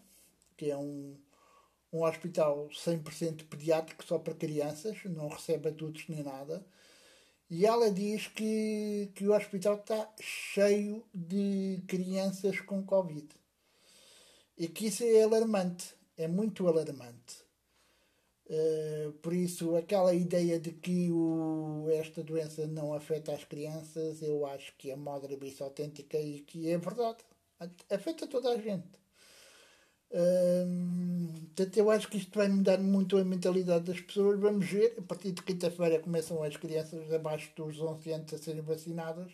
que 0.58 0.72
é 0.72 0.78
um, 0.78 1.18
um 1.96 2.04
hospital 2.04 2.68
100% 2.70 3.48
pediátrico 3.48 4.04
só 4.04 4.20
para 4.20 4.34
crianças, 4.34 4.98
não 5.06 5.30
recebe 5.30 5.70
adultos 5.70 6.06
nem 6.10 6.24
nada. 6.24 6.66
E 7.50 7.66
ela 7.66 7.92
diz 7.92 8.28
que, 8.28 9.12
que 9.16 9.28
o 9.28 9.34
hospital 9.34 9.76
está 9.76 10.12
cheio 10.20 11.06
de 11.14 11.82
crianças 11.88 12.60
com 12.62 12.84
Covid. 12.84 13.28
E 14.58 14.68
que 14.68 14.88
isso 14.88 15.04
é 15.04 15.24
alarmante, 15.24 15.96
é 16.18 16.28
muito 16.28 16.68
alarmante. 16.68 17.46
Uh, 18.48 19.12
por 19.24 19.34
isso, 19.34 19.76
aquela 19.76 20.14
ideia 20.14 20.60
de 20.60 20.72
que 20.72 21.12
o, 21.12 21.88
esta 21.92 22.24
doença 22.24 22.68
não 22.68 22.94
afeta 22.94 23.34
as 23.34 23.44
crianças, 23.44 24.22
eu 24.22 24.46
acho 24.46 24.76
que 24.78 24.92
é 24.92 24.96
moderabice 24.96 25.64
autêntica 25.64 26.20
e 26.20 26.42
que 26.42 26.70
é 26.70 26.78
verdade. 26.78 27.24
Afeta 27.90 28.28
toda 28.28 28.50
a 28.50 28.58
gente. 28.58 29.05
Portanto, 30.10 31.78
eu 31.78 31.90
acho 31.90 32.08
que 32.10 32.18
isto 32.18 32.38
vai 32.38 32.48
mudar 32.48 32.78
muito 32.80 33.18
a 33.18 33.24
mentalidade 33.24 33.86
das 33.86 34.00
pessoas. 34.02 34.40
Vamos 34.40 34.66
ver, 34.66 34.96
a 34.98 35.02
partir 35.02 35.32
de 35.32 35.42
quinta-feira 35.42 36.00
começam 36.00 36.42
as 36.44 36.58
crianças 36.58 37.12
abaixo 37.14 37.52
dos 37.56 37.80
11 37.80 38.12
anos 38.12 38.34
a 38.34 38.38
serem 38.38 38.62
vacinadas. 38.62 39.32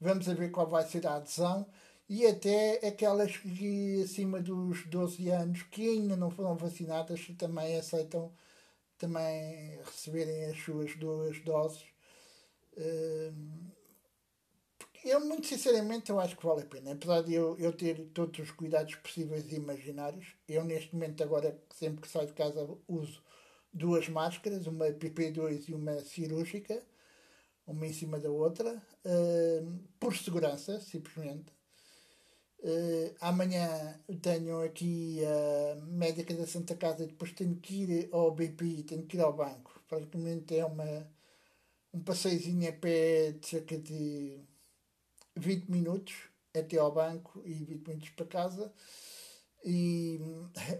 Vamos 0.00 0.26
ver 0.26 0.50
qual 0.50 0.68
vai 0.68 0.84
ser 0.86 1.06
a 1.06 1.16
adesão 1.16 1.66
e 2.08 2.26
até 2.26 2.86
aquelas 2.86 3.36
que 3.36 4.02
acima 4.02 4.40
dos 4.40 4.86
12 4.86 5.28
anos 5.30 5.62
que 5.64 5.88
ainda 5.88 6.16
não 6.16 6.30
foram 6.30 6.56
vacinadas 6.56 7.26
também 7.38 7.76
aceitam 7.76 8.32
também 8.98 9.78
receberem 9.84 10.46
as 10.46 10.58
suas 10.58 10.96
duas 10.96 11.38
doses. 11.40 11.84
Eu, 15.08 15.20
muito 15.24 15.46
sinceramente, 15.46 16.10
eu 16.10 16.18
acho 16.20 16.36
que 16.36 16.46
vale 16.46 16.62
a 16.62 16.66
pena. 16.66 16.92
Apesar 16.92 17.22
de 17.22 17.34
eu, 17.34 17.56
eu 17.58 17.72
ter 17.72 18.06
todos 18.14 18.38
os 18.40 18.50
cuidados 18.50 18.94
possíveis 18.96 19.50
e 19.52 19.56
imaginários, 19.56 20.34
eu 20.48 20.64
neste 20.64 20.94
momento, 20.94 21.22
agora, 21.22 21.58
sempre 21.74 22.02
que 22.02 22.08
saio 22.08 22.26
de 22.26 22.32
casa, 22.34 22.68
uso 22.88 23.22
duas 23.72 24.08
máscaras, 24.08 24.66
uma 24.66 24.86
PP2 24.86 25.68
e 25.68 25.74
uma 25.74 26.00
cirúrgica, 26.00 26.82
uma 27.66 27.86
em 27.86 27.92
cima 27.92 28.18
da 28.18 28.30
outra, 28.30 28.82
uh, 29.04 29.78
por 30.00 30.16
segurança, 30.16 30.80
simplesmente. 30.80 31.52
Uh, 32.58 33.14
amanhã 33.20 34.00
tenho 34.22 34.60
aqui 34.62 35.20
a 35.24 35.76
médica 35.86 36.34
da 36.34 36.46
Santa 36.46 36.74
Casa 36.74 37.04
e 37.04 37.06
depois 37.06 37.32
tenho 37.32 37.56
que 37.56 37.82
ir 37.82 38.08
ao 38.12 38.32
BPI, 38.34 38.82
tenho 38.84 39.06
que 39.06 39.16
ir 39.16 39.20
ao 39.20 39.32
banco. 39.32 39.80
Praticamente 39.88 40.56
é 40.56 40.64
uma, 40.64 41.08
um 41.92 42.00
passeiozinho 42.00 42.68
a 42.68 42.72
pé 42.72 43.32
de 43.32 43.46
cerca 43.46 43.78
de 43.78 44.40
20 45.36 45.68
minutos 45.70 46.14
até 46.54 46.78
ao 46.78 46.92
banco 46.92 47.42
e 47.44 47.52
20 47.52 47.88
minutos 47.88 48.10
para 48.10 48.26
casa. 48.26 48.72
E 49.64 50.20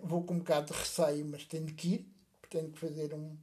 vou 0.02 0.22
com 0.24 0.34
um 0.34 0.38
bocado 0.38 0.72
de 0.72 0.78
receio, 0.78 1.26
mas 1.26 1.44
tenho 1.44 1.66
que 1.66 1.88
ir, 1.88 2.08
tenho 2.48 2.70
que 2.70 2.78
fazer 2.78 3.14
um. 3.14 3.36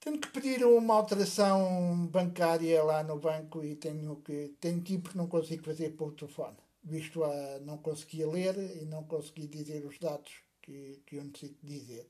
Tenho 0.00 0.20
que 0.20 0.28
pedir 0.28 0.64
uma 0.66 0.94
alteração 0.94 2.06
bancária 2.08 2.82
lá 2.84 3.02
no 3.02 3.18
banco 3.18 3.64
e 3.64 3.74
tenho 3.76 4.16
que, 4.16 4.54
tenho 4.60 4.82
que 4.82 4.94
ir 4.94 4.98
porque 4.98 5.16
não 5.16 5.26
consigo 5.26 5.64
fazer 5.64 5.90
por 5.90 6.12
telefone. 6.12 6.58
Visto 6.82 7.24
a 7.24 7.58
não 7.60 7.78
conseguia 7.78 8.28
ler 8.28 8.54
e 8.82 8.84
não 8.84 9.04
consegui 9.04 9.46
dizer 9.46 9.86
os 9.86 9.98
dados 9.98 10.30
que, 10.60 11.00
que 11.06 11.16
eu 11.16 11.24
necessito 11.24 11.66
dizer. 11.66 12.06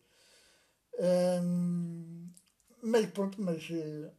Hum, 0.98 2.28
mas 2.82 3.06
pronto, 3.06 3.40
mas, 3.40 3.62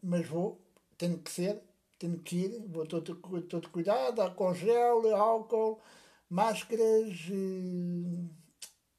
mas 0.02 0.26
vou, 0.26 0.62
tenho 0.98 1.18
que 1.20 1.32
ser, 1.32 1.62
tenho 2.06 2.20
que 2.20 2.36
ir, 2.38 2.66
vou 2.68 2.86
todo, 2.86 3.16
todo 3.44 3.70
cuidado, 3.70 4.22
álcool 4.22 4.54
gel, 4.54 5.16
álcool, 5.16 5.82
máscaras 6.30 7.14
e, 7.32 8.30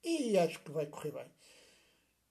e 0.05 0.39
acho 0.39 0.61
que 0.61 0.73
vai 0.73 0.87
correr 0.87 1.13
bem. 1.13 1.27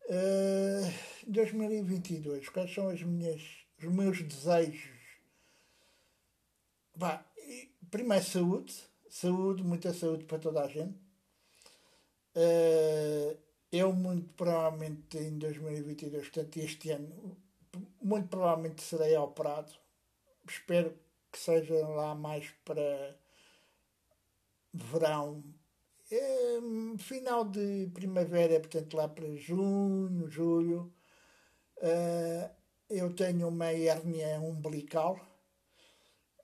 Uh, 0.08 1.32
2022, 1.32 2.50
quais 2.50 2.74
são 2.74 2.89
as 2.89 3.01
minhas, 3.01 3.41
os 3.79 3.86
meus 3.86 4.22
desejos? 4.22 4.91
Bah, 6.96 7.25
primeiro 7.89 8.25
saúde, 8.25 8.74
saúde, 9.10 9.63
muita 9.63 9.94
saúde 9.94 10.25
para 10.25 10.39
toda 10.39 10.62
a 10.62 10.67
gente. 10.67 11.00
Uh, 12.36 13.38
eu 13.72 13.94
muito 13.94 14.34
provavelmente 14.34 15.17
em 15.17 15.38
2022, 15.38 16.29
portanto 16.29 16.58
este 16.58 16.91
ano, 16.91 17.38
muito 18.01 18.27
provavelmente 18.27 18.84
serei 18.84 19.15
operado 19.17 19.85
espero 20.48 20.98
que 21.32 21.40
seja 21.40 21.88
lá 21.88 22.16
mais 22.16 22.50
para 22.64 23.18
verão, 24.74 25.44
é, 26.12 26.60
final 26.98 27.46
de 27.46 27.90
primavera, 27.94 28.60
portanto 28.60 28.96
lá 28.96 29.08
para 29.08 29.36
junho, 29.36 30.30
julho. 30.30 30.94
Uh, 31.78 32.50
eu 32.90 33.14
tenho 33.14 33.48
uma 33.48 33.72
hérnia 33.72 34.40
umbilical, 34.40 35.20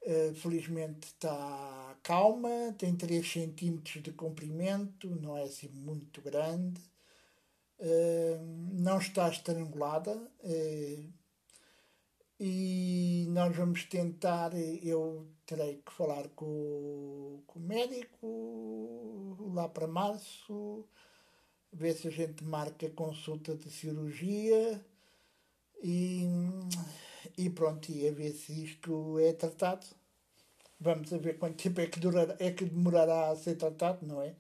uh, 0.03 0.33
felizmente 0.35 1.07
está 1.07 1.95
calma, 2.03 2.75
tem 2.77 2.95
3 2.95 3.25
cm 3.25 4.01
de 4.01 4.11
comprimento, 4.11 5.07
não 5.21 5.37
é 5.37 5.43
assim 5.43 5.69
muito 5.69 6.21
grande, 6.21 6.81
uh, 7.79 8.39
não 8.73 8.97
está 8.97 9.29
estrangulada 9.29 10.11
e 12.43 13.27
nós 13.29 13.55
vamos 13.55 13.83
tentar, 13.83 14.51
eu 14.83 15.27
terei 15.45 15.75
que 15.85 15.91
falar 15.91 16.27
com, 16.29 17.43
com 17.45 17.59
o 17.59 17.61
médico 17.61 19.37
lá 19.53 19.69
para 19.69 19.85
março, 19.85 20.83
ver 21.71 21.93
se 21.93 22.07
a 22.07 22.11
gente 22.11 22.43
marca 22.43 22.89
consulta 22.89 23.55
de 23.55 23.69
cirurgia 23.69 24.83
e, 25.83 26.23
e 27.37 27.47
pronto, 27.51 27.91
e 27.91 28.07
a 28.07 28.11
ver 28.11 28.31
se 28.31 28.63
isto 28.63 29.19
é 29.19 29.33
tratado. 29.33 29.85
Vamos 30.79 31.13
a 31.13 31.19
ver 31.19 31.37
quanto 31.37 31.61
tempo 31.61 31.79
é 31.79 31.85
que, 31.85 31.99
durar, 31.99 32.35
é 32.39 32.49
que 32.49 32.65
demorará 32.65 33.29
a 33.29 33.35
ser 33.35 33.55
tratado, 33.55 34.03
não 34.03 34.19
é? 34.19 34.35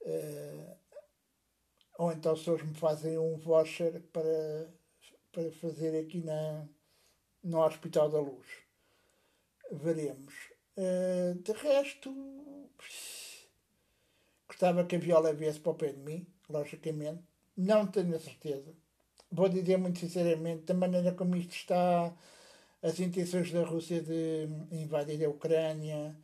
Uh, 0.00 0.76
ou 1.98 2.12
então 2.12 2.34
se 2.34 2.48
eles 2.48 2.62
me 2.62 2.74
fazem 2.74 3.18
um 3.18 3.36
voucher 3.36 4.00
para, 4.10 4.72
para 5.30 5.52
fazer 5.52 6.00
aqui 6.00 6.22
na, 6.22 6.66
no 7.44 7.60
Hospital 7.60 8.10
da 8.10 8.18
Luz. 8.18 8.46
Veremos. 9.70 10.34
Uh, 10.76 11.34
de 11.40 11.52
resto, 11.52 12.12
gostava 14.48 14.84
que 14.84 14.96
a 14.96 14.98
Viola 14.98 15.32
viesse 15.32 15.60
para 15.60 15.72
o 15.72 15.74
pé 15.74 15.92
de 15.92 15.98
mim, 15.98 16.26
logicamente. 16.48 17.22
Não 17.56 17.86
tenho 17.86 18.16
a 18.16 18.18
certeza. 18.18 18.74
Vou 19.30 19.48
dizer 19.48 19.76
muito 19.76 19.98
sinceramente, 19.98 20.62
da 20.62 20.74
maneira 20.74 21.12
como 21.12 21.36
isto 21.36 21.54
está, 21.54 22.12
as 22.82 22.98
intenções 22.98 23.52
da 23.52 23.64
Rússia 23.64 24.00
de 24.02 24.48
invadir 24.72 25.24
a 25.24 25.28
Ucrânia, 25.28 26.16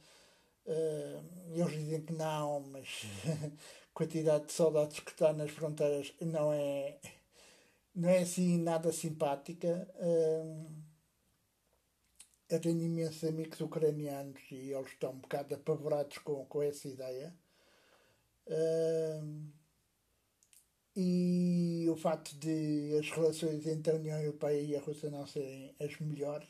uh, 0.67 1.55
eles 1.55 1.73
dizem 1.73 2.03
que 2.03 2.13
não, 2.13 2.61
mas 2.61 3.03
a 3.27 3.51
quantidade 3.93 4.47
de 4.47 4.53
soldados 4.53 5.01
que 5.01 5.11
está 5.11 5.33
nas 5.33 5.51
fronteiras 5.51 6.13
não 6.21 6.53
é, 6.53 6.99
não 7.95 8.09
é 8.09 8.19
assim 8.21 8.59
nada 8.59 8.93
simpática. 8.93 9.89
Uh, 9.97 10.90
eu 12.51 12.61
tenho 12.61 12.83
imensos 12.83 13.23
amigos 13.25 13.61
ucranianos 13.61 14.41
e 14.51 14.73
eles 14.73 14.89
estão 14.89 15.13
um 15.13 15.19
bocado 15.19 15.55
apavorados 15.55 16.19
com, 16.19 16.45
com 16.47 16.63
essa 16.63 16.89
ideia. 16.89 17.33
Uh, 18.47 19.53
e 20.97 21.87
o 21.89 21.97
facto 21.97 22.37
de 22.37 22.99
as 22.99 23.09
relações 23.11 23.65
entre 23.67 23.93
a 23.93 23.97
União 23.97 24.19
Europeia 24.19 24.61
e 24.61 24.77
a 24.77 24.81
Rússia 24.81 25.09
não 25.09 25.27
serem 25.27 25.73
as 25.81 25.97
melhores, 26.01 26.49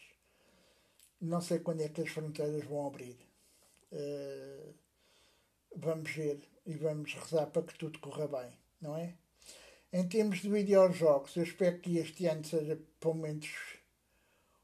não 1.21 1.42
sei 1.42 1.59
quando 1.59 1.83
é 1.83 1.88
que 1.90 2.00
as 2.00 2.09
fronteiras 2.09 2.64
vão 2.64 2.87
abrir. 2.87 3.19
Uh, 3.92 4.75
vamos 5.76 6.11
ver 6.11 6.40
e 6.64 6.73
vamos 6.75 7.12
rezar 7.12 7.47
para 7.47 7.62
que 7.62 7.78
tudo 7.78 7.99
corra 7.99 8.26
bem, 8.26 8.52
não 8.80 8.97
é? 8.97 9.14
Em 9.92 10.09
termos 10.09 10.38
de 10.40 10.49
videojogos, 10.49 11.37
eu 11.37 11.42
espero 11.42 11.78
que 11.80 11.99
este 11.99 12.26
ano 12.26 12.45
seja 12.45 12.80
pelo 12.99 13.14
menos 13.14 13.80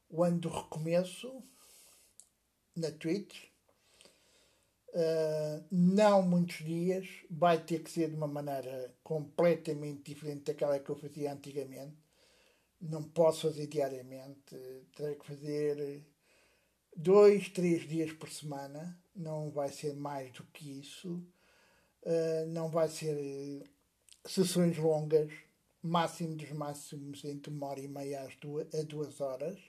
o 0.09 0.23
ano 0.23 0.39
do 0.39 0.49
recomeço 0.49 1.43
na 2.75 2.91
Twitch. 2.91 3.35
Uh, 4.89 5.63
não 5.69 6.21
muitos 6.21 6.57
dias, 6.57 7.07
vai 7.29 7.63
ter 7.63 7.83
que 7.83 7.91
ser 7.91 8.09
de 8.09 8.15
uma 8.15 8.27
maneira 8.27 8.95
completamente 9.03 10.11
diferente 10.11 10.45
daquela 10.45 10.79
que 10.79 10.89
eu 10.89 10.95
fazia 10.95 11.33
antigamente. 11.33 11.97
Não 12.79 13.03
posso 13.03 13.47
fazer 13.47 13.67
diariamente, 13.67 14.55
terei 14.95 15.15
que 15.15 15.27
fazer 15.27 16.05
dois, 16.95 17.49
três 17.49 17.87
dias 17.87 18.11
por 18.13 18.29
semana, 18.29 18.99
não 19.15 19.51
vai 19.51 19.69
ser 19.69 19.95
mais 19.95 20.31
do 20.31 20.43
que 20.45 20.79
isso. 20.79 21.23
Uh, 22.03 22.47
não 22.47 22.69
vai 22.69 22.87
ser 22.87 23.69
sessões 24.25 24.77
longas, 24.77 25.31
máximo 25.81 26.35
dos 26.35 26.51
máximos 26.51 27.23
entre 27.25 27.51
uma 27.51 27.67
hora 27.67 27.81
e 27.81 27.87
meia 27.87 28.21
às 28.21 28.33
a 28.73 28.83
duas 28.83 29.19
horas 29.19 29.59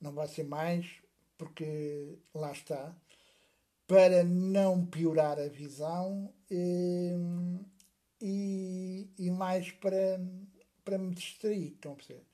não 0.00 0.12
vai 0.12 0.28
ser 0.28 0.44
mais, 0.44 0.86
porque 1.36 2.18
lá 2.34 2.52
está, 2.52 2.94
para 3.86 4.22
não 4.22 4.86
piorar 4.86 5.38
a 5.38 5.48
visão 5.48 6.32
e, 6.50 7.10
eh, 7.10 7.64
e, 8.22 9.10
e 9.18 9.30
mais 9.30 9.72
para, 9.72 10.20
para 10.84 10.98
me 10.98 11.14
distrair, 11.14 11.72
estão 11.72 11.92
a 11.92 11.96
perceber? 11.96 12.24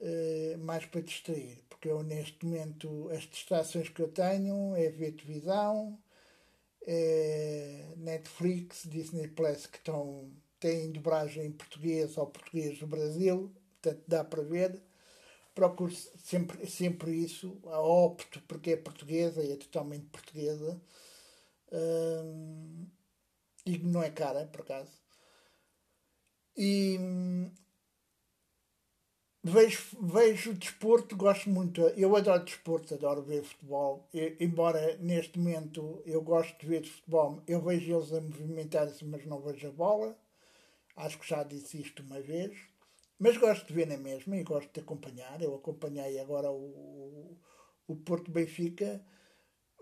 Uh, 0.00 0.58
mais 0.58 0.84
para 0.84 1.00
distrair, 1.00 1.62
porque 1.68 1.88
eu 1.88 2.02
neste 2.02 2.44
momento 2.44 3.08
as 3.10 3.22
distrações 3.22 3.88
que 3.88 4.02
eu 4.02 4.08
tenho 4.08 4.74
é 4.74 4.90
ver 4.90 5.12
televisão, 5.12 5.96
é 6.84 7.94
Netflix, 7.96 8.82
Disney 8.88 9.28
Plus 9.28 9.66
que 9.66 9.78
estão, 9.78 10.28
têm 10.58 10.90
dobragem 10.90 11.46
em 11.46 11.52
português 11.52 12.18
ou 12.18 12.26
português 12.26 12.78
do 12.80 12.86
Brasil, 12.86 13.54
portanto 13.80 14.02
dá 14.08 14.24
para 14.24 14.42
ver 14.42 14.82
procuro 15.54 15.92
sempre, 15.94 16.66
sempre 16.66 17.12
isso, 17.12 17.58
a 17.66 17.80
opto 17.80 18.40
porque 18.48 18.72
é 18.72 18.76
portuguesa 18.76 19.42
e 19.42 19.52
é 19.52 19.56
totalmente 19.56 20.06
portuguesa 20.06 20.80
hum, 21.72 22.86
e 23.66 23.78
não 23.78 24.02
é 24.02 24.10
cara, 24.10 24.46
por 24.46 24.62
acaso. 24.62 24.92
E 26.56 26.98
hum, 27.00 27.50
vejo, 29.42 29.96
vejo 30.00 30.54
desporto, 30.54 31.16
gosto 31.16 31.48
muito. 31.50 31.80
Eu 31.80 32.16
adoro 32.16 32.44
desporto, 32.44 32.94
adoro 32.94 33.22
ver 33.22 33.42
futebol. 33.42 34.08
Embora 34.40 34.96
neste 34.98 35.38
momento 35.38 36.02
eu 36.06 36.22
gosto 36.22 36.58
de 36.60 36.66
ver 36.66 36.84
futebol, 36.84 37.42
eu 37.46 37.60
vejo 37.60 37.94
eles 37.94 38.12
a 38.12 38.20
movimentar-se, 38.20 39.04
mas 39.04 39.24
não 39.26 39.40
vejo 39.40 39.68
a 39.68 39.72
bola. 39.72 40.16
Acho 40.96 41.18
que 41.18 41.28
já 41.28 41.42
disse 41.42 41.80
isto 41.80 42.02
uma 42.02 42.20
vez. 42.20 42.71
Mas 43.22 43.36
gosto 43.36 43.68
de 43.68 43.72
ver 43.72 43.86
na 43.86 43.96
mesma 43.96 44.36
e 44.36 44.42
gosto 44.42 44.72
de 44.72 44.80
acompanhar. 44.80 45.40
Eu 45.40 45.54
acompanhei 45.54 46.18
agora 46.18 46.50
o, 46.50 47.38
o 47.86 47.94
Porto 47.94 48.32
Benfica, 48.32 49.00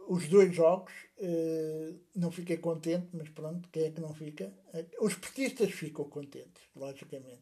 os 0.09 0.29
dois 0.29 0.55
jogos. 0.55 0.93
Eh, 1.17 1.95
não 2.15 2.31
fiquei 2.31 2.59
contente, 2.59 3.09
mas 3.15 3.31
pronto, 3.31 3.67
quem 3.71 3.85
é 3.85 3.91
que 3.93 4.01
não 4.03 4.13
fica? 4.13 4.53
Eh, 4.75 4.85
os 5.01 5.15
portistas 5.15 5.71
ficam 5.71 6.05
contentes, 6.05 6.63
logicamente. 6.77 7.41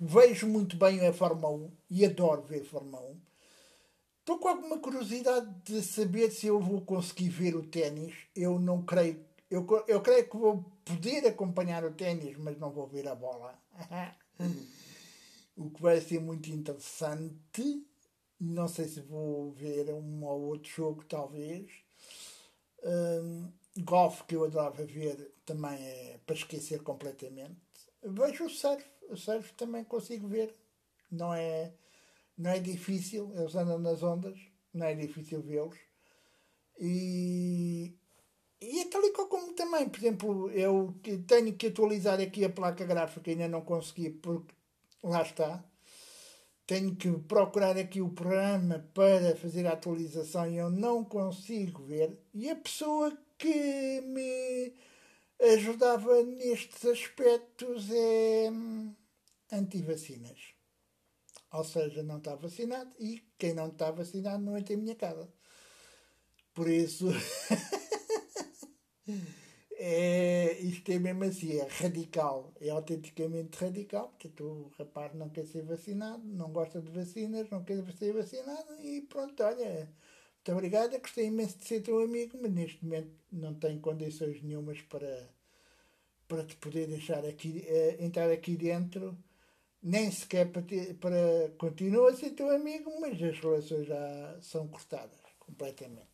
vejo 0.00 0.46
muito 0.46 0.76
bem 0.76 1.04
a 1.04 1.12
Fórmula 1.12 1.52
1 1.52 1.70
e 1.90 2.04
adoro 2.04 2.42
ver 2.42 2.62
Fórmula 2.62 3.02
1. 3.02 3.20
Estou 4.20 4.38
com 4.38 4.46
alguma 4.46 4.78
curiosidade 4.78 5.52
de 5.64 5.82
saber 5.82 6.30
se 6.30 6.46
eu 6.46 6.60
vou 6.60 6.80
conseguir 6.82 7.28
ver 7.28 7.56
o 7.56 7.66
ténis. 7.66 8.14
Eu 8.36 8.60
não 8.60 8.82
creio 8.82 9.31
eu, 9.52 9.66
eu 9.86 10.00
creio 10.00 10.26
que 10.30 10.34
vou 10.34 10.64
poder 10.82 11.26
acompanhar 11.26 11.84
o 11.84 11.92
ténis, 11.92 12.38
mas 12.38 12.58
não 12.58 12.70
vou 12.70 12.86
ver 12.86 13.06
a 13.06 13.14
bola. 13.14 13.62
o 15.54 15.68
que 15.68 15.82
vai 15.82 16.00
ser 16.00 16.20
muito 16.20 16.50
interessante. 16.50 17.86
Não 18.40 18.66
sei 18.66 18.88
se 18.88 19.02
vou 19.02 19.52
ver 19.52 19.92
um 19.92 20.24
ou 20.24 20.40
outro 20.40 20.70
jogo, 20.70 21.04
talvez. 21.04 21.70
Um, 22.82 23.52
golfe, 23.82 24.24
que 24.24 24.34
eu 24.34 24.44
adorava 24.44 24.86
ver, 24.86 25.34
também 25.44 25.74
é 25.74 26.18
para 26.24 26.34
esquecer 26.34 26.82
completamente. 26.82 27.60
Vejo 28.02 28.46
o 28.46 28.50
surf. 28.50 28.82
O 29.10 29.16
surf 29.18 29.52
também 29.52 29.84
consigo 29.84 30.28
ver. 30.28 30.56
Não 31.10 31.34
é, 31.34 31.74
não 32.38 32.50
é 32.50 32.58
difícil. 32.58 33.30
Eles 33.36 33.54
andam 33.54 33.78
nas 33.78 34.02
ondas. 34.02 34.40
Não 34.72 34.86
é 34.86 34.94
difícil 34.94 35.42
vê-los. 35.42 35.78
E 36.80 37.94
e 38.62 38.80
é 38.80 38.84
tal 38.86 39.04
e 39.04 39.10
qual 39.10 39.26
como 39.26 39.52
também, 39.54 39.88
por 39.88 39.98
exemplo, 39.98 40.50
eu 40.52 40.94
tenho 41.26 41.52
que 41.56 41.66
atualizar 41.66 42.20
aqui 42.20 42.44
a 42.44 42.50
placa 42.50 42.84
gráfica, 42.84 43.30
ainda 43.30 43.48
não 43.48 43.62
consegui, 43.62 44.10
porque 44.10 44.54
lá 45.02 45.22
está. 45.22 45.64
Tenho 46.64 46.94
que 46.94 47.10
procurar 47.10 47.76
aqui 47.76 48.00
o 48.00 48.10
programa 48.10 48.88
para 48.94 49.34
fazer 49.36 49.66
a 49.66 49.72
atualização 49.72 50.48
e 50.48 50.56
eu 50.56 50.70
não 50.70 51.04
consigo 51.04 51.82
ver. 51.82 52.16
E 52.32 52.48
a 52.48 52.56
pessoa 52.56 53.12
que 53.36 54.00
me 54.02 54.72
ajudava 55.40 56.22
nestes 56.22 56.84
aspectos 56.84 57.90
é 57.90 58.48
hum, 58.50 58.94
anti-vacinas. 59.50 60.54
Ou 61.52 61.64
seja, 61.64 62.02
não 62.04 62.18
está 62.18 62.36
vacinado 62.36 62.94
e 63.00 63.22
quem 63.36 63.54
não 63.54 63.68
está 63.68 63.90
vacinado 63.90 64.42
não 64.42 64.56
entra 64.56 64.74
em 64.74 64.76
minha 64.76 64.94
casa. 64.94 65.28
Por 66.54 66.68
isso. 66.70 67.08
É, 69.84 70.58
isto 70.60 70.92
é 70.92 70.98
mesmo 70.98 71.24
assim, 71.24 71.58
é 71.58 71.66
radical, 71.66 72.52
é 72.60 72.70
autenticamente 72.70 73.58
radical, 73.58 74.14
porque 74.18 74.42
o 74.42 74.70
rapaz 74.78 75.12
não 75.14 75.28
quer 75.30 75.46
ser 75.46 75.62
vacinado, 75.64 76.22
não 76.24 76.52
gosta 76.52 76.80
de 76.80 76.90
vacinas, 76.90 77.50
não 77.50 77.64
quer 77.64 77.82
ser 77.98 78.12
vacinado 78.12 78.80
e 78.80 79.00
pronto, 79.02 79.42
olha, 79.42 79.88
muito 80.36 80.52
obrigado, 80.52 80.98
gostei 81.00 81.26
imenso 81.26 81.58
de 81.58 81.64
ser 81.64 81.82
teu 81.82 82.00
amigo, 82.00 82.38
mas 82.40 82.52
neste 82.52 82.84
momento 82.84 83.12
não 83.32 83.54
tenho 83.54 83.80
condições 83.80 84.42
nenhumas 84.42 84.80
para, 84.82 85.28
para 86.28 86.44
te 86.44 86.56
poder 86.56 86.86
deixar 86.86 87.24
aqui, 87.24 87.66
uh, 87.68 88.04
entrar 88.04 88.30
aqui 88.30 88.56
dentro, 88.56 89.18
nem 89.82 90.10
sequer 90.12 90.50
para, 90.52 90.62
para 91.00 91.50
continuar 91.58 92.10
a 92.10 92.16
ser 92.16 92.30
teu 92.30 92.50
amigo, 92.50 92.92
mas 93.00 93.20
as 93.22 93.38
relações 93.40 93.86
já 93.86 94.38
são 94.40 94.68
cortadas 94.68 95.20
completamente. 95.40 96.11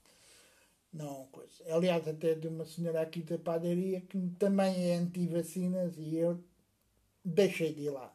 Não, 0.99 1.27
coisa. 1.29 1.63
Aliás, 1.75 2.07
até 2.09 2.35
de 2.35 2.49
uma 2.49 2.65
senhora 2.65 3.01
aqui 3.03 3.23
da 3.23 3.39
padaria 3.39 4.01
que 4.03 4.19
também 4.39 4.91
é 4.91 4.95
anti-vacinas 4.97 5.95
e 5.97 6.17
eu 6.17 6.43
deixei 7.25 7.73
de 7.75 7.83
ir 7.85 7.91
lá. 7.91 8.15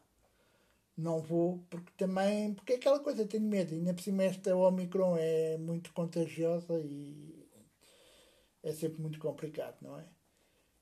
não 0.96 1.20
vou, 1.20 1.64
porque 1.70 1.92
também, 1.96 2.54
porque 2.54 2.74
é 2.74 2.76
aquela 2.76 3.00
coisa, 3.00 3.26
tenho 3.26 3.44
medo. 3.44 3.74
Ainda 3.74 3.94
por 3.94 4.02
cima 4.02 4.24
esta 4.24 4.54
Omicron 4.56 5.16
é 5.18 5.56
muito 5.58 5.92
contagiosa 5.92 6.78
e 6.80 7.48
é 8.62 8.72
sempre 8.72 9.00
muito 9.00 9.18
complicado, 9.18 9.76
não 9.82 9.98
é? 9.98 10.04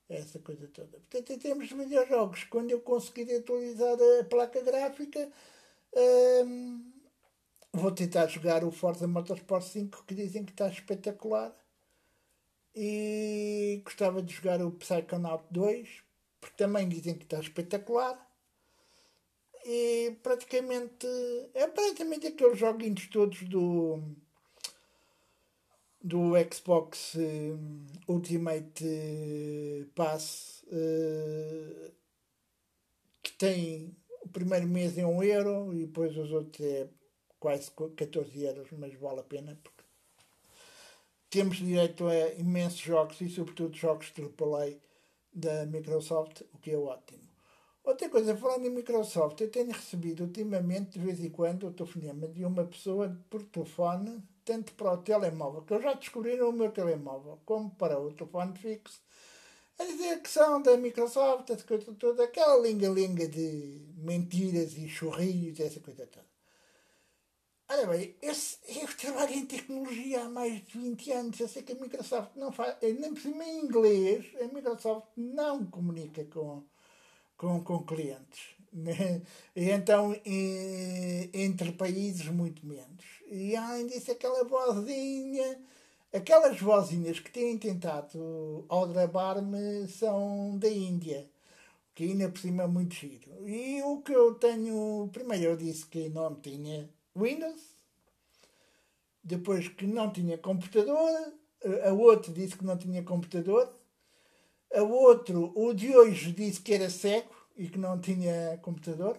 Essa 0.09 0.39
coisa 0.39 0.69
toda. 0.69 0.99
Portanto, 0.99 1.33
em 1.33 1.39
termos 1.39 1.69
de 1.69 1.75
videojogos, 1.75 2.45
quando 2.45 2.71
eu 2.71 2.81
conseguir 2.81 3.35
atualizar 3.35 3.97
a 4.21 4.25
placa 4.25 4.61
gráfica, 4.63 5.31
hum, 6.47 6.93
vou 7.73 7.93
tentar 7.93 8.27
jogar 8.29 8.65
o 8.65 8.71
Forza 8.71 9.07
Motorsport 9.09 9.65
5, 9.65 10.05
que 10.07 10.15
dizem 10.15 10.45
que 10.45 10.53
está 10.53 10.69
espetacular. 10.69 11.55
E 12.75 13.83
gostava 13.85 14.23
de 14.23 14.33
jogar 14.33 14.63
o 14.63 14.71
Psychonaut 14.73 15.45
2, 15.51 16.03
porque 16.41 16.57
também 16.57 16.89
dizem 16.89 17.15
que 17.15 17.25
está 17.25 17.39
espetacular. 17.39 18.19
E 19.65 20.17
praticamente 20.23 21.07
é 21.55 21.67
praticamente 21.69 22.27
aqueles 22.27 22.59
joguinhos 22.59 23.07
todos 23.09 23.43
do 23.45 24.03
do 26.03 26.33
Xbox 26.53 27.15
uh, 27.15 27.59
Ultimate 28.09 28.85
uh, 28.85 29.87
Pass 29.95 30.65
uh, 30.67 31.93
que 33.23 33.33
tem 33.35 33.97
o 34.23 34.29
primeiro 34.29 34.67
mês 34.67 34.99
é 34.99 35.07
1 35.07 35.23
euro 35.23 35.73
e 35.73 35.87
depois 35.87 36.17
os 36.17 36.33
outros 36.33 36.61
é 36.67 36.89
quase 37.39 37.71
14 37.71 38.43
euros, 38.43 38.69
mas 38.73 38.95
vale 38.95 39.21
a 39.21 39.25
pena 39.25 39.59
temos 41.33 41.57
direito 41.57 42.07
a 42.07 42.35
imensos 42.35 42.79
jogos 42.79 43.19
e 43.23 43.29
sobretudo 43.31 43.75
jogos 43.75 44.13
AAA 44.15 44.77
da 45.33 45.65
Microsoft, 45.65 46.43
o 46.53 46.59
que 46.59 46.73
é 46.73 46.77
ótimo. 46.77 47.27
Outra 47.83 48.07
coisa, 48.11 48.37
falando 48.37 48.67
em 48.67 48.71
Microsoft, 48.71 49.41
eu 49.41 49.51
tenho 49.51 49.73
recebido 49.73 50.25
ultimamente, 50.25 50.99
de 50.99 51.05
vez 51.07 51.25
em 51.25 51.31
quando, 51.31 51.67
o 51.67 51.73
telefonema 51.73 52.29
de 52.29 52.45
uma 52.45 52.65
pessoa 52.67 53.19
por 53.31 53.43
telefone, 53.45 54.23
tanto 54.45 54.75
para 54.75 54.93
o 54.93 54.99
telemóvel, 54.99 55.63
que 55.63 55.73
eu 55.73 55.81
já 55.81 55.95
descobri 55.95 56.37
no 56.37 56.53
meu 56.53 56.71
telemóvel, 56.71 57.41
como 57.47 57.71
para 57.71 57.99
o 57.99 58.13
telefone 58.13 58.55
fixo, 58.59 59.01
a 59.79 59.85
dizer 59.85 60.21
que 60.21 60.29
são 60.29 60.61
da 60.61 60.77
Microsoft, 60.77 61.49
essa 61.49 61.65
coisa 61.65 61.95
toda, 61.95 62.25
aquela 62.25 62.59
linga-linga 62.59 63.27
de 63.27 63.87
mentiras 63.97 64.77
e 64.77 64.87
churrios, 64.87 65.59
essa 65.59 65.81
coisa 65.81 66.07
toda. 66.07 66.32
Olha 67.73 67.87
bem, 67.87 68.15
esse, 68.21 68.59
eu 68.69 68.87
trabalho 68.99 69.33
em 69.33 69.47
tecnologia 69.47 70.25
há 70.25 70.29
mais 70.29 70.63
de 70.67 70.79
20 70.79 71.11
anos. 71.13 71.41
Eu 71.41 71.49
sei 71.49 71.63
que 71.63 71.73
a 71.73 71.77
Microsoft 71.77 72.33
não 72.37 72.53
faz, 72.53 72.77
nem 72.83 73.15
por 73.15 73.23
cima 73.23 73.43
em 73.43 73.65
inglês, 73.65 74.27
a 74.43 74.55
Microsoft 74.55 75.07
não 75.17 75.65
comunica 75.65 76.23
com, 76.27 76.63
com, 77.35 77.65
com 77.65 77.83
clientes. 77.83 78.51
Né? 78.71 79.23
E 79.57 79.71
então, 79.71 80.15
entre 81.33 81.73
países, 81.73 82.27
muito 82.27 82.67
menos. 82.67 83.07
E 83.27 83.57
além 83.57 83.87
disso, 83.87 84.13
aquela 84.13 84.45
vozinha, 84.45 85.59
aquelas 86.13 86.61
vozinhas 86.61 87.21
que 87.21 87.31
têm 87.31 87.57
tentado 87.57 88.67
aldrabar-me 88.69 89.89
são 89.89 90.59
da 90.59 90.69
Índia, 90.69 91.27
que 91.95 92.05
ainda 92.05 92.29
por 92.29 92.39
cima 92.39 92.65
é 92.65 92.67
muito 92.67 92.95
giro. 92.95 93.49
E 93.49 93.83
o 93.83 94.03
que 94.03 94.13
eu 94.13 94.35
tenho, 94.35 95.09
primeiro 95.11 95.45
eu 95.45 95.57
disse 95.57 95.87
que 95.87 96.11
não 96.11 96.35
tinha 96.35 96.91
Windows, 97.17 97.61
depois 99.23 99.69
que 99.69 99.87
não 99.87 100.13
tinha 100.13 100.39
computador, 100.39 101.33
a 101.85 101.93
outro 101.93 102.33
disse 102.33 102.57
que 102.57 102.65
não 102.65 102.77
tinha 102.77 103.03
computador, 103.03 103.73
a 104.75 104.83
outro, 104.83 105.53
o 105.55 105.73
de 105.73 105.95
hoje, 105.95 106.33
disse 106.33 106.61
que 106.61 106.75
era 106.75 106.89
cego 106.89 107.31
e 107.57 107.69
que 107.69 107.79
não 107.79 108.01
tinha 108.01 108.59
computador. 108.63 109.19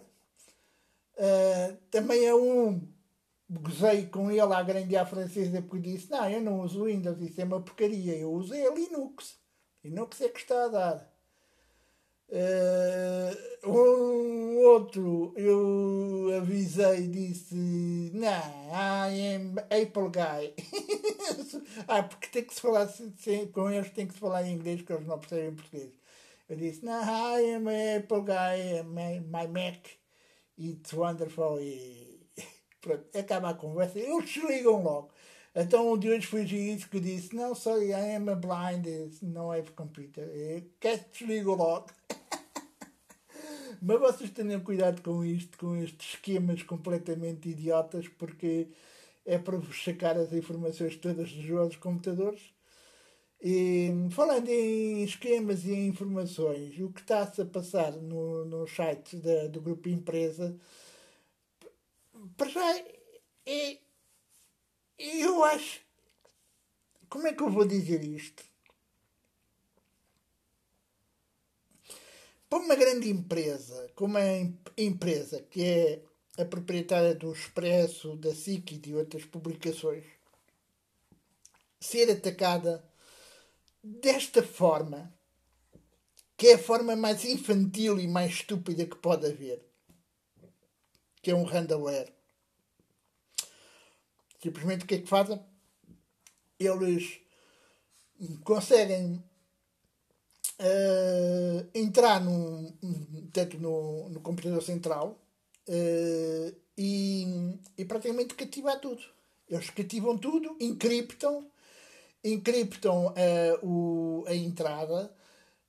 Uh, 1.15 1.77
também 1.91 2.27
a 2.27 2.35
um, 2.35 2.81
gozei 3.47 4.07
com 4.07 4.31
ele 4.31 4.41
à 4.41 4.63
grande 4.63 4.97
à 4.97 5.05
francesa 5.05 5.61
porque 5.61 5.91
disse: 5.91 6.09
Não, 6.09 6.27
eu 6.27 6.41
não 6.41 6.61
uso 6.61 6.85
Windows, 6.85 7.21
isso 7.21 7.39
é 7.39 7.43
uma 7.43 7.61
porcaria, 7.61 8.17
eu 8.17 8.31
usei 8.33 8.65
a 8.65 8.73
Linux. 8.73 9.37
Linux 9.83 10.21
é 10.21 10.29
que 10.29 10.39
está 10.39 10.65
a 10.65 10.67
dar. 10.69 11.12
Uh, 12.29 13.69
um 13.69 14.57
outro 14.65 15.33
eu 15.35 16.35
avisei 16.37 17.07
disse 17.07 17.53
não, 18.13 18.27
I 18.71 19.35
am 19.35 19.55
Apple 19.69 20.09
Guy. 20.09 20.53
Ah, 21.87 22.03
porque 22.03 22.27
tem 22.27 22.43
que 22.43 22.53
se 22.53 22.61
falar 22.61 22.87
com 23.53 23.69
eles 23.69 23.89
tem 23.91 24.07
que 24.07 24.13
se 24.13 24.19
falar 24.19 24.43
em 24.43 24.53
inglês 24.53 24.81
porque 24.81 24.93
eles 24.93 25.07
não 25.07 25.19
percebem 25.19 25.55
português. 25.55 25.91
Eu 26.49 26.55
disse 26.57 26.83
não, 26.85 27.01
I 27.01 27.55
am 27.55 27.67
Apple 27.97 28.21
Guy 28.21 28.83
my, 28.85 29.19
my 29.21 29.47
Mac. 29.47 29.87
It's 30.57 30.93
wonderful. 30.93 31.59
E 31.61 32.19
pronto, 32.81 33.05
acaba 33.17 33.49
a 33.49 33.53
conversa. 33.55 33.99
Eles 33.99 34.25
desligam 34.25 34.83
logo 34.83 35.09
então 35.55 35.87
hoje 35.87 36.25
foi 36.25 36.43
isso 36.43 36.89
que 36.89 36.99
disse 36.99 37.35
não, 37.35 37.53
sorry, 37.53 37.89
I 37.89 38.15
am 38.15 38.29
a 38.29 38.35
blind. 38.35 38.87
Não 39.21 39.51
have 39.51 39.71
computer. 39.71 40.27
Que 40.79 40.97
desligo 41.11 41.53
logo? 41.55 41.87
Mas 43.81 43.99
vocês 43.99 44.29
tenham 44.31 44.61
cuidado 44.61 45.01
com 45.01 45.23
isto, 45.25 45.57
com 45.57 45.75
estes 45.75 46.15
esquemas 46.15 46.63
completamente 46.63 47.49
idiotas, 47.49 48.07
porque 48.07 48.69
é 49.25 49.37
para 49.37 49.57
vos 49.57 49.83
sacar 49.83 50.17
as 50.17 50.33
informações 50.33 50.95
todas 50.95 51.31
dos 51.31 51.45
vossos 51.45 51.75
computadores. 51.77 52.53
E, 53.41 53.91
falando 54.11 54.47
em 54.47 55.03
esquemas 55.03 55.65
e 55.65 55.73
em 55.73 55.87
informações, 55.87 56.79
o 56.79 56.89
que 56.89 57.01
está-se 57.01 57.41
a 57.41 57.45
passar 57.45 57.91
no, 57.91 58.45
no 58.45 58.65
site 58.67 59.17
da, 59.17 59.47
do 59.47 59.59
grupo 59.59 59.89
empresa, 59.89 60.57
para 62.37 62.49
já 62.49 62.77
é, 63.45 63.77
eu 64.97 65.43
acho. 65.43 65.81
Como 67.09 67.27
é 67.27 67.33
que 67.33 67.43
eu 67.43 67.49
vou 67.49 67.65
dizer 67.65 68.03
isto? 68.03 68.43
Para 72.49 72.59
uma 72.59 72.75
grande 72.75 73.09
empresa, 73.09 73.91
como 73.95 74.17
a 74.17 74.21
empresa 74.77 75.41
que 75.41 75.63
é 75.63 76.03
a 76.37 76.45
proprietária 76.45 77.15
do 77.15 77.31
Expresso, 77.31 78.15
da 78.15 78.33
SIC 78.33 78.73
e 78.73 78.77
de 78.77 78.95
outras 78.95 79.25
publicações, 79.25 80.05
ser 81.79 82.11
atacada 82.11 82.83
desta 83.83 84.41
forma, 84.41 85.13
que 86.37 86.47
é 86.47 86.53
a 86.53 86.59
forma 86.59 86.95
mais 86.95 87.25
infantil 87.25 87.99
e 87.99 88.07
mais 88.07 88.31
estúpida 88.31 88.85
que 88.85 88.95
pode 88.95 89.25
haver, 89.25 89.65
que 91.21 91.31
é 91.31 91.35
um 91.35 91.43
ransomware. 91.43 92.12
Simplesmente 94.43 94.83
o 94.83 94.87
que 94.87 94.95
é 94.95 94.99
que 94.99 95.07
fazem? 95.07 95.39
Eles 96.59 97.21
conseguem 98.43 99.23
uh, 100.59 101.69
entrar 101.73 102.19
num, 102.19 102.77
tanto 103.31 103.57
no, 103.57 104.09
no 104.09 104.19
computador 104.19 104.61
central 104.61 105.17
uh, 105.69 106.55
e, 106.77 107.57
e 107.77 107.85
praticamente 107.85 108.35
cativar 108.35 108.81
tudo. 108.81 109.01
Eles 109.47 109.69
cativam 109.69 110.17
tudo, 110.17 110.57
encriptam, 110.59 111.49
encriptam 112.21 113.07
uh, 113.07 113.65
o, 113.65 114.25
a 114.27 114.35
entrada 114.35 115.15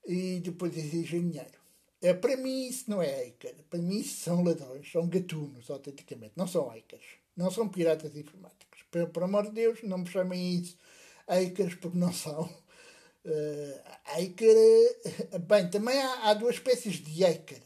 e 0.04 0.40
depois 0.40 0.76
exigem 0.76 1.30
dinheiro. 1.30 1.62
É, 2.02 2.12
para 2.12 2.37
mim 2.37 2.66
isso 2.66 2.90
não 2.90 3.00
é 3.00 3.24
hacker. 3.24 3.54
Para 3.70 3.78
mim 3.78 3.98
isso 4.00 4.20
são 4.24 4.42
ladrões, 4.42 4.90
são 4.90 5.08
gatunos, 5.08 5.70
autenticamente. 5.70 6.32
Não 6.37 6.48
são 6.48 6.66
hackers. 6.66 7.22
Não 7.37 7.50
são 7.50 7.68
piratas 7.68 8.14
informáticos. 8.16 8.63
Por 9.12 9.22
amor 9.22 9.44
de 9.44 9.52
Deus, 9.52 9.80
não 9.83 9.98
me 9.98 10.07
chamem 10.07 10.54
isso 10.57 10.76
hackers 11.28 11.74
porque 11.74 11.98
não 11.98 12.12
são. 12.12 12.48
Uh, 13.24 13.80
bem, 15.40 15.68
também 15.70 15.98
há, 15.98 16.30
há, 16.30 16.35
duas 16.35 16.57
espécies 16.57 17.02
de 17.02 17.24
Aker. 17.24 17.62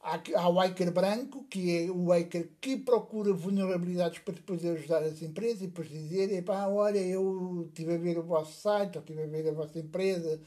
Há, 0.00 0.20
há 0.34 0.48
o 0.48 0.60
Aker 0.60 0.92
branco, 0.92 1.44
que 1.44 1.84
é 1.84 1.90
o 1.90 2.12
Aker 2.12 2.50
que 2.60 2.76
procura 2.76 3.32
vulnerabilidades 3.32 4.18
para 4.18 4.34
depois 4.34 4.64
ajudar 4.64 5.02
as 5.02 5.22
empresas 5.22 5.62
e 5.62 5.66
depois 5.68 5.88
dizer: 5.88 6.32
epá, 6.32 6.66
olha, 6.68 7.00
eu 7.00 7.66
estive 7.68 7.94
a 7.94 7.98
ver 7.98 8.18
o 8.18 8.22
vosso 8.22 8.60
site, 8.60 8.96
ou 8.96 9.02
estive 9.02 9.22
a 9.22 9.26
ver 9.26 9.48
a 9.48 9.52
vossa 9.52 9.78
empresa 9.78 10.40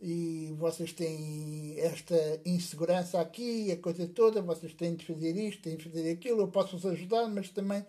e 0.00 0.54
vocês 0.56 0.92
têm 0.92 1.74
esta 1.80 2.40
insegurança 2.44 3.20
aqui, 3.20 3.72
a 3.72 3.76
coisa 3.76 4.06
toda, 4.06 4.40
vocês 4.40 4.72
têm 4.74 4.94
de 4.94 5.04
fazer 5.04 5.36
isto, 5.36 5.62
têm 5.62 5.76
de 5.76 5.84
fazer 5.88 6.10
aquilo, 6.10 6.40
eu 6.40 6.48
posso 6.48 6.76
vos 6.78 6.86
ajudar, 6.86 7.28
mas 7.28 7.50
também, 7.50 7.84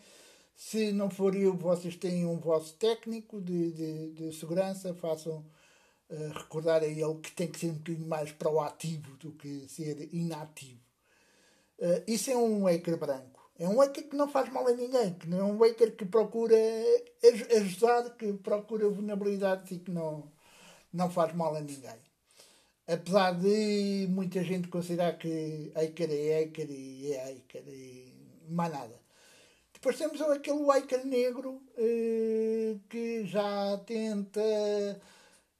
se 0.59 0.91
não 0.91 1.09
for 1.09 1.33
eu, 1.35 1.55
vocês 1.55 1.95
têm 1.95 2.25
um 2.25 2.37
vosso 2.37 2.73
técnico 2.73 3.39
de, 3.39 3.71
de, 3.71 4.11
de 4.11 4.33
segurança, 4.33 4.93
façam 4.93 5.45
recordar 6.33 6.83
a 6.83 6.85
ele 6.85 7.01
que 7.21 7.31
tem 7.31 7.47
que 7.47 7.57
ser 7.57 7.67
um 7.67 7.75
bocadinho 7.75 8.07
mais 8.07 8.31
proativo 8.33 9.15
do 9.17 9.31
que 9.31 9.69
ser 9.69 10.09
inativo. 10.13 10.81
Uh, 11.79 12.03
isso 12.05 12.29
é 12.29 12.35
um 12.35 12.65
hacker 12.65 12.97
branco. 12.97 13.49
É 13.57 13.69
um 13.69 13.79
hacker 13.79 14.09
que 14.09 14.17
não 14.17 14.27
faz 14.27 14.51
mal 14.51 14.67
a 14.67 14.73
ninguém, 14.73 15.13
que 15.13 15.29
não 15.29 15.39
é 15.39 15.43
um 15.43 15.57
hacker 15.57 15.95
que 15.95 16.05
procura 16.05 16.57
ajudar, 17.55 18.09
que 18.17 18.33
procura 18.33 18.89
vulnerabilidades 18.89 19.71
e 19.71 19.79
que 19.79 19.91
não, 19.91 20.29
não 20.91 21.09
faz 21.09 21.33
mal 21.33 21.55
a 21.55 21.61
ninguém. 21.61 21.99
apesar 22.85 23.31
de 23.33 24.07
muita 24.09 24.43
gente 24.43 24.67
considerar 24.67 25.17
que 25.17 25.71
Aker 25.73 26.09
é 26.11 26.43
Aker 26.43 26.69
e 26.69 27.13
é 27.13 27.31
Aker 27.31 27.63
e 27.67 28.13
mais 28.49 28.73
nada. 28.73 29.08
Depois 29.79 29.97
temos 29.97 30.19
aquele 30.19 30.69
Aker 30.71 31.05
negro 31.05 31.63
eh, 31.77 32.75
que 32.89 33.25
já 33.25 33.77
tenta 33.85 34.41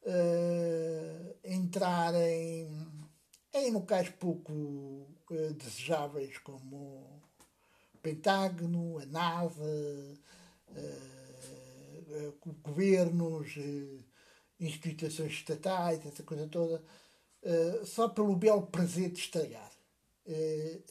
eh, 0.04 1.36
entrar 1.46 2.14
em, 2.16 2.68
em 3.54 3.72
locais 3.72 4.10
pouco 4.10 5.08
eh, 5.32 5.54
desejáveis 5.54 6.38
como 6.40 6.76
o 7.94 7.98
Pentágono, 8.02 9.00
a 9.00 9.06
NASA, 9.06 10.20
governos, 12.62 13.56
instituições 14.60 15.32
estatais, 15.32 16.06
essa 16.06 16.24
coisa 16.24 16.46
toda, 16.48 16.84
só 17.86 18.10
pelo 18.10 18.36
belo 18.36 18.68
prazer 18.68 19.12
de 19.12 19.20
estragar. 19.20 19.72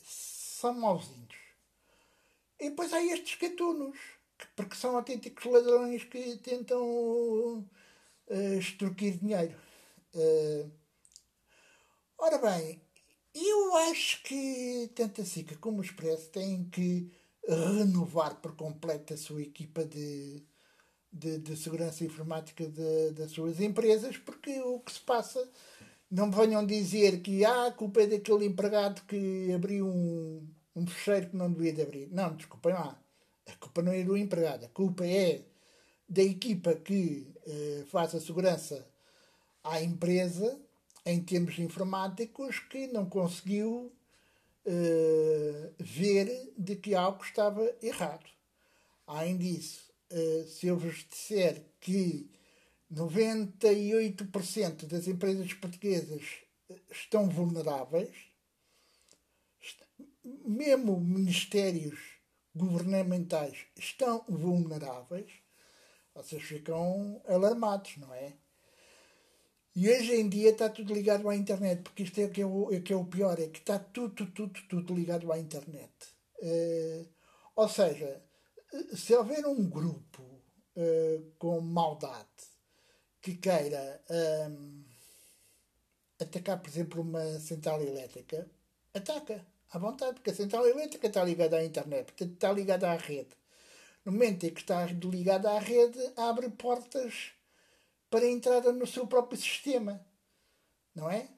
são 0.04 0.74
mauzinhos. 0.74 1.47
E 2.60 2.70
depois 2.70 2.92
há 2.92 3.02
estes 3.02 3.36
catunos, 3.36 3.96
porque 4.56 4.74
são 4.74 4.96
autênticos 4.96 5.44
ladrões 5.44 6.04
que 6.04 6.36
tentam 6.38 6.80
uh, 8.28 8.58
extorquir 8.58 9.18
dinheiro. 9.18 9.54
Uh, 10.14 10.70
ora 12.18 12.38
bem, 12.38 12.80
eu 13.34 13.76
acho 13.90 14.22
que 14.22 14.90
tanto 14.94 15.20
a 15.20 15.24
SICA 15.24 15.56
como 15.56 15.78
o 15.78 15.84
Expresso 15.84 16.30
têm 16.30 16.68
que 16.70 17.10
renovar 17.48 18.36
por 18.36 18.54
completo 18.56 19.14
a 19.14 19.16
sua 19.16 19.42
equipa 19.42 19.84
de, 19.84 20.42
de, 21.12 21.38
de 21.38 21.56
segurança 21.56 22.04
informática 22.04 22.66
de, 22.68 23.12
das 23.12 23.30
suas 23.30 23.60
empresas, 23.60 24.16
porque 24.18 24.60
o 24.60 24.80
que 24.80 24.92
se 24.92 25.00
passa, 25.00 25.48
não 26.10 26.26
me 26.26 26.34
venham 26.34 26.64
dizer 26.66 27.20
que 27.22 27.44
ah, 27.44 27.66
a 27.66 27.72
culpa 27.72 28.02
é 28.02 28.06
daquele 28.06 28.44
empregado 28.44 29.02
que 29.06 29.52
abriu 29.52 29.86
um, 29.86 30.46
um 30.78 30.86
fecheiro 30.86 31.30
que 31.30 31.36
não 31.36 31.52
devia 31.52 31.72
de 31.72 31.82
abrir. 31.82 32.08
Não, 32.10 32.34
desculpem 32.36 32.72
lá. 32.72 32.98
A 33.46 33.56
culpa 33.56 33.82
não 33.82 33.92
é 33.92 34.04
do 34.04 34.16
empregado, 34.16 34.64
a 34.66 34.68
culpa 34.68 35.06
é 35.06 35.42
da 36.08 36.22
equipa 36.22 36.74
que 36.74 37.26
eh, 37.46 37.84
faz 37.90 38.14
a 38.14 38.20
segurança 38.20 38.86
à 39.64 39.82
empresa 39.82 40.60
em 41.04 41.22
termos 41.22 41.58
informáticos 41.58 42.58
que 42.58 42.86
não 42.88 43.06
conseguiu 43.06 43.92
eh, 44.66 45.70
ver 45.78 46.52
de 46.56 46.76
que 46.76 46.94
algo 46.94 47.24
estava 47.24 47.74
errado. 47.82 48.26
Além 49.06 49.38
disso, 49.38 49.90
eh, 50.10 50.44
se 50.46 50.66
eu 50.66 50.76
vos 50.76 51.06
disser 51.08 51.64
que 51.80 52.30
98% 52.92 54.86
das 54.86 55.08
empresas 55.08 55.52
portuguesas 55.54 56.22
estão 56.90 57.28
vulneráveis, 57.28 58.28
mesmo 60.44 61.00
ministérios 61.00 61.98
governamentais 62.54 63.56
estão 63.76 64.24
vulneráveis, 64.28 65.30
vocês 66.14 66.42
ficam 66.42 67.22
alarmados, 67.26 67.96
não 67.98 68.12
é? 68.12 68.34
E 69.74 69.88
hoje 69.88 70.14
em 70.14 70.28
dia 70.28 70.50
está 70.50 70.68
tudo 70.68 70.92
ligado 70.92 71.28
à 71.28 71.36
internet, 71.36 71.82
porque 71.82 72.02
isto 72.02 72.18
é 72.20 72.24
o 72.24 72.30
que 72.30 72.42
é 72.42 72.46
o, 72.46 72.72
é 72.72 72.80
que 72.80 72.92
é 72.92 72.96
o 72.96 73.04
pior, 73.04 73.38
é 73.38 73.46
que 73.46 73.60
está 73.60 73.78
tudo, 73.78 74.26
tudo, 74.32 74.60
tudo, 74.68 74.94
ligado 74.94 75.30
à 75.32 75.38
internet. 75.38 75.92
Uh, 76.42 77.08
ou 77.54 77.68
seja, 77.68 78.20
se 78.96 79.14
houver 79.14 79.46
um 79.46 79.68
grupo 79.68 80.22
uh, 80.22 81.32
com 81.38 81.60
maldade 81.60 82.26
que 83.22 83.36
queira 83.36 84.02
um, 84.50 84.84
atacar, 86.20 86.60
por 86.60 86.68
exemplo, 86.68 87.02
uma 87.02 87.38
central 87.38 87.80
elétrica, 87.80 88.50
ataca 88.92 89.46
à 89.70 89.78
vontade, 89.78 90.14
porque 90.14 90.30
a 90.30 90.34
central 90.34 90.66
elétrica 90.66 91.06
está 91.06 91.24
ligada 91.24 91.56
à 91.56 91.64
internet, 91.64 92.06
portanto 92.06 92.32
está 92.32 92.52
ligada 92.52 92.90
à 92.90 92.96
rede. 92.96 93.36
No 94.04 94.12
momento 94.12 94.44
em 94.46 94.50
que 94.50 94.60
está 94.60 94.86
ligada 94.86 95.50
à 95.50 95.58
rede, 95.58 95.98
abre 96.16 96.48
portas 96.50 97.32
para 98.10 98.26
entrar 98.26 98.62
no 98.72 98.86
seu 98.86 99.06
próprio 99.06 99.38
sistema. 99.38 100.00
Não 100.94 101.10
é? 101.10 101.28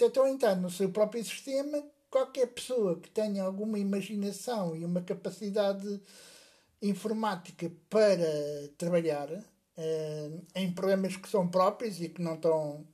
Então, 0.00 0.26
entrar 0.26 0.56
no 0.56 0.70
seu 0.70 0.90
próprio 0.90 1.22
sistema, 1.22 1.82
qualquer 2.08 2.46
pessoa 2.46 2.98
que 2.98 3.10
tenha 3.10 3.44
alguma 3.44 3.78
imaginação 3.78 4.74
e 4.74 4.84
uma 4.84 5.02
capacidade 5.02 6.00
informática 6.80 7.70
para 7.90 8.68
trabalhar 8.78 9.28
eh, 9.76 10.30
em 10.54 10.72
programas 10.72 11.16
que 11.16 11.28
são 11.28 11.48
próprios 11.48 12.00
e 12.00 12.08
que 12.08 12.22
não 12.22 12.34
estão. 12.34 12.86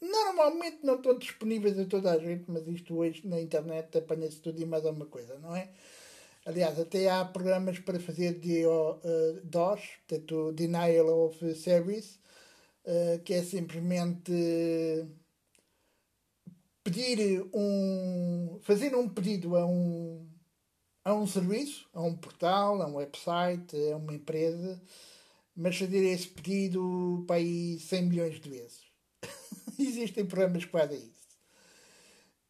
Normalmente 0.00 0.84
não 0.84 0.96
estão 0.96 1.18
disponíveis 1.18 1.78
a 1.78 1.86
toda 1.86 2.12
a 2.12 2.18
gente, 2.18 2.44
mas 2.48 2.66
isto 2.68 2.96
hoje 2.96 3.26
na 3.26 3.40
internet 3.40 3.96
apanha-se 3.98 4.40
tudo 4.40 4.60
e 4.60 4.66
mais 4.66 4.84
alguma 4.84 5.06
coisa, 5.06 5.38
não 5.38 5.54
é? 5.56 5.70
Aliás, 6.44 6.78
até 6.78 7.10
há 7.10 7.24
programas 7.24 7.78
para 7.80 7.98
fazer 7.98 8.40
uh, 8.66 9.40
DOS, 9.42 9.80
portanto, 10.06 10.52
Denial 10.52 11.08
of 11.08 11.54
Service, 11.56 12.18
uh, 12.84 13.18
que 13.24 13.34
é 13.34 13.42
simplesmente 13.42 14.32
pedir 16.84 17.44
um. 17.52 18.60
fazer 18.62 18.94
um 18.94 19.08
pedido 19.08 19.56
a 19.56 19.66
um, 19.66 20.24
a 21.04 21.14
um 21.14 21.26
serviço, 21.26 21.88
a 21.92 22.00
um 22.02 22.16
portal, 22.16 22.80
a 22.80 22.86
um 22.86 22.96
website, 22.96 23.74
a 23.92 23.96
uma 23.96 24.14
empresa, 24.14 24.80
mas 25.56 25.76
fazer 25.76 26.04
esse 26.06 26.28
pedido 26.28 27.24
para 27.26 27.36
aí 27.36 27.78
100 27.80 28.02
milhões 28.06 28.40
de 28.40 28.48
vezes. 28.48 28.85
Existem 29.78 30.26
programas 30.26 30.64
que 30.64 30.70
fazem 30.70 30.98
isso. 30.98 31.26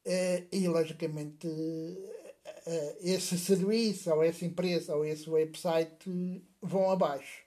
Uh, 0.06 0.46
e, 0.52 0.68
logicamente, 0.68 1.46
uh, 1.46 2.96
esse 3.00 3.36
serviço, 3.38 4.12
ou 4.12 4.22
essa 4.22 4.44
empresa, 4.44 4.94
ou 4.94 5.04
esse 5.04 5.28
website 5.28 6.42
vão 6.60 6.90
abaixo 6.90 7.44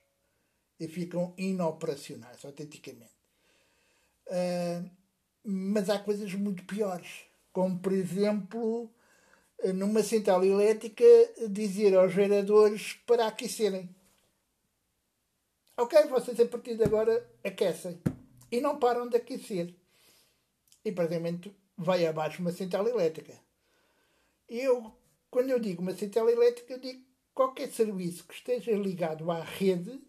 e 0.79 0.87
ficam 0.87 1.33
inoperacionais, 1.37 2.43
autenticamente. 2.45 3.17
Mas 5.43 5.89
há 5.89 5.99
coisas 5.99 6.33
muito 6.35 6.63
piores, 6.63 7.25
como 7.51 7.79
por 7.79 7.91
exemplo, 7.91 8.89
numa 9.75 10.01
central 10.03 10.45
elétrica, 10.45 11.03
dizer 11.49 11.97
aos 11.97 12.13
geradores 12.13 12.93
para 13.05 13.27
aquecerem. 13.27 13.93
Ok, 15.75 16.01
vocês 16.05 16.39
a 16.39 16.45
partir 16.45 16.77
de 16.77 16.83
agora 16.83 17.29
aquecem 17.43 17.99
e 18.51 18.62
não 18.62 18.79
param 18.79 19.07
de 19.07 19.17
aquecer. 19.17 19.73
E 20.83 20.91
praticamente 20.91 21.55
vai 21.77 22.05
abaixo 22.05 22.41
uma 22.41 22.51
central 22.51 22.88
elétrica. 22.88 23.39
Eu 24.47 24.99
quando 25.29 25.49
eu 25.49 25.59
digo 25.59 25.81
uma 25.81 25.93
central 25.93 26.29
elétrica, 26.29 26.73
eu 26.73 26.79
digo 26.79 27.05
qualquer 27.33 27.71
serviço 27.71 28.25
que 28.25 28.33
esteja 28.33 28.71
ligado 28.71 29.29
à 29.31 29.41
rede 29.43 30.01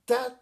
está 0.00 0.38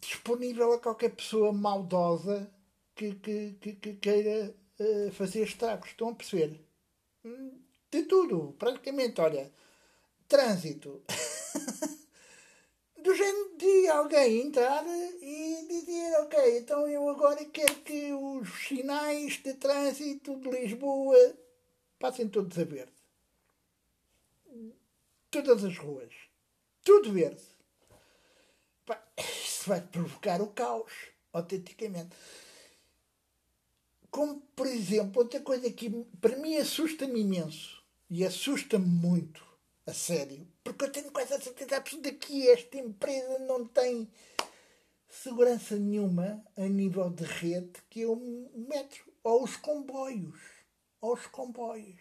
disponível 0.00 0.72
a 0.72 0.80
qualquer 0.80 1.14
pessoa 1.14 1.52
maldosa 1.52 2.50
que, 2.94 3.14
que, 3.14 3.52
que, 3.60 3.72
que 3.74 3.94
queira 3.94 4.54
uh, 4.80 5.12
fazer 5.12 5.42
estragos. 5.42 5.90
Estão 5.90 6.08
a 6.08 6.14
perceber? 6.14 6.60
Hum, 7.24 7.60
de 7.90 8.02
tudo, 8.04 8.54
praticamente. 8.58 9.20
Olha, 9.20 9.52
trânsito. 10.26 11.02
do 13.02 13.14
género 13.14 13.56
de 13.56 13.88
alguém 13.88 14.40
entrar 14.42 14.84
e 14.86 15.66
dizer, 15.68 16.20
ok, 16.20 16.58
então 16.58 16.88
eu 16.88 17.08
agora 17.08 17.44
quero 17.44 17.76
que 17.76 18.12
os 18.12 18.66
sinais 18.66 19.34
de 19.42 19.54
trânsito 19.54 20.36
de 20.36 20.50
Lisboa 20.50 21.36
passem 21.98 22.28
todos 22.28 22.58
a 22.58 22.64
verde. 22.64 22.92
Todas 25.30 25.64
as 25.64 25.76
ruas. 25.78 26.12
Tudo 26.82 27.12
verde. 27.12 27.42
Isso 29.18 29.68
vai 29.68 29.80
provocar 29.80 30.40
o 30.40 30.48
caos, 30.48 30.92
autenticamente. 31.32 32.16
Como, 34.10 34.40
por 34.56 34.66
exemplo, 34.66 35.22
outra 35.22 35.40
coisa 35.40 35.70
que 35.70 35.90
para 36.20 36.36
mim 36.36 36.56
assusta-me 36.56 37.20
imenso 37.20 37.82
e 38.08 38.24
assusta-me 38.24 38.86
muito 38.86 39.47
a 39.88 39.94
sério. 39.94 40.46
Porque 40.62 40.84
eu 40.84 40.92
tenho 40.92 41.10
quase 41.10 41.32
a 41.32 41.40
certeza 41.40 41.76
absoluta 41.76 42.12
que 42.12 42.48
esta 42.48 42.76
empresa 42.76 43.38
não 43.40 43.66
tem 43.66 44.10
segurança 45.08 45.76
nenhuma 45.76 46.44
a 46.56 46.62
nível 46.62 47.08
de 47.08 47.24
rede 47.24 47.72
que 47.88 48.02
é 48.02 48.06
o 48.06 48.16
metro 48.54 49.10
ou 49.24 49.42
os 49.42 49.56
comboios. 49.56 50.38
Ou 51.00 51.14
os 51.14 51.26
comboios. 51.26 52.00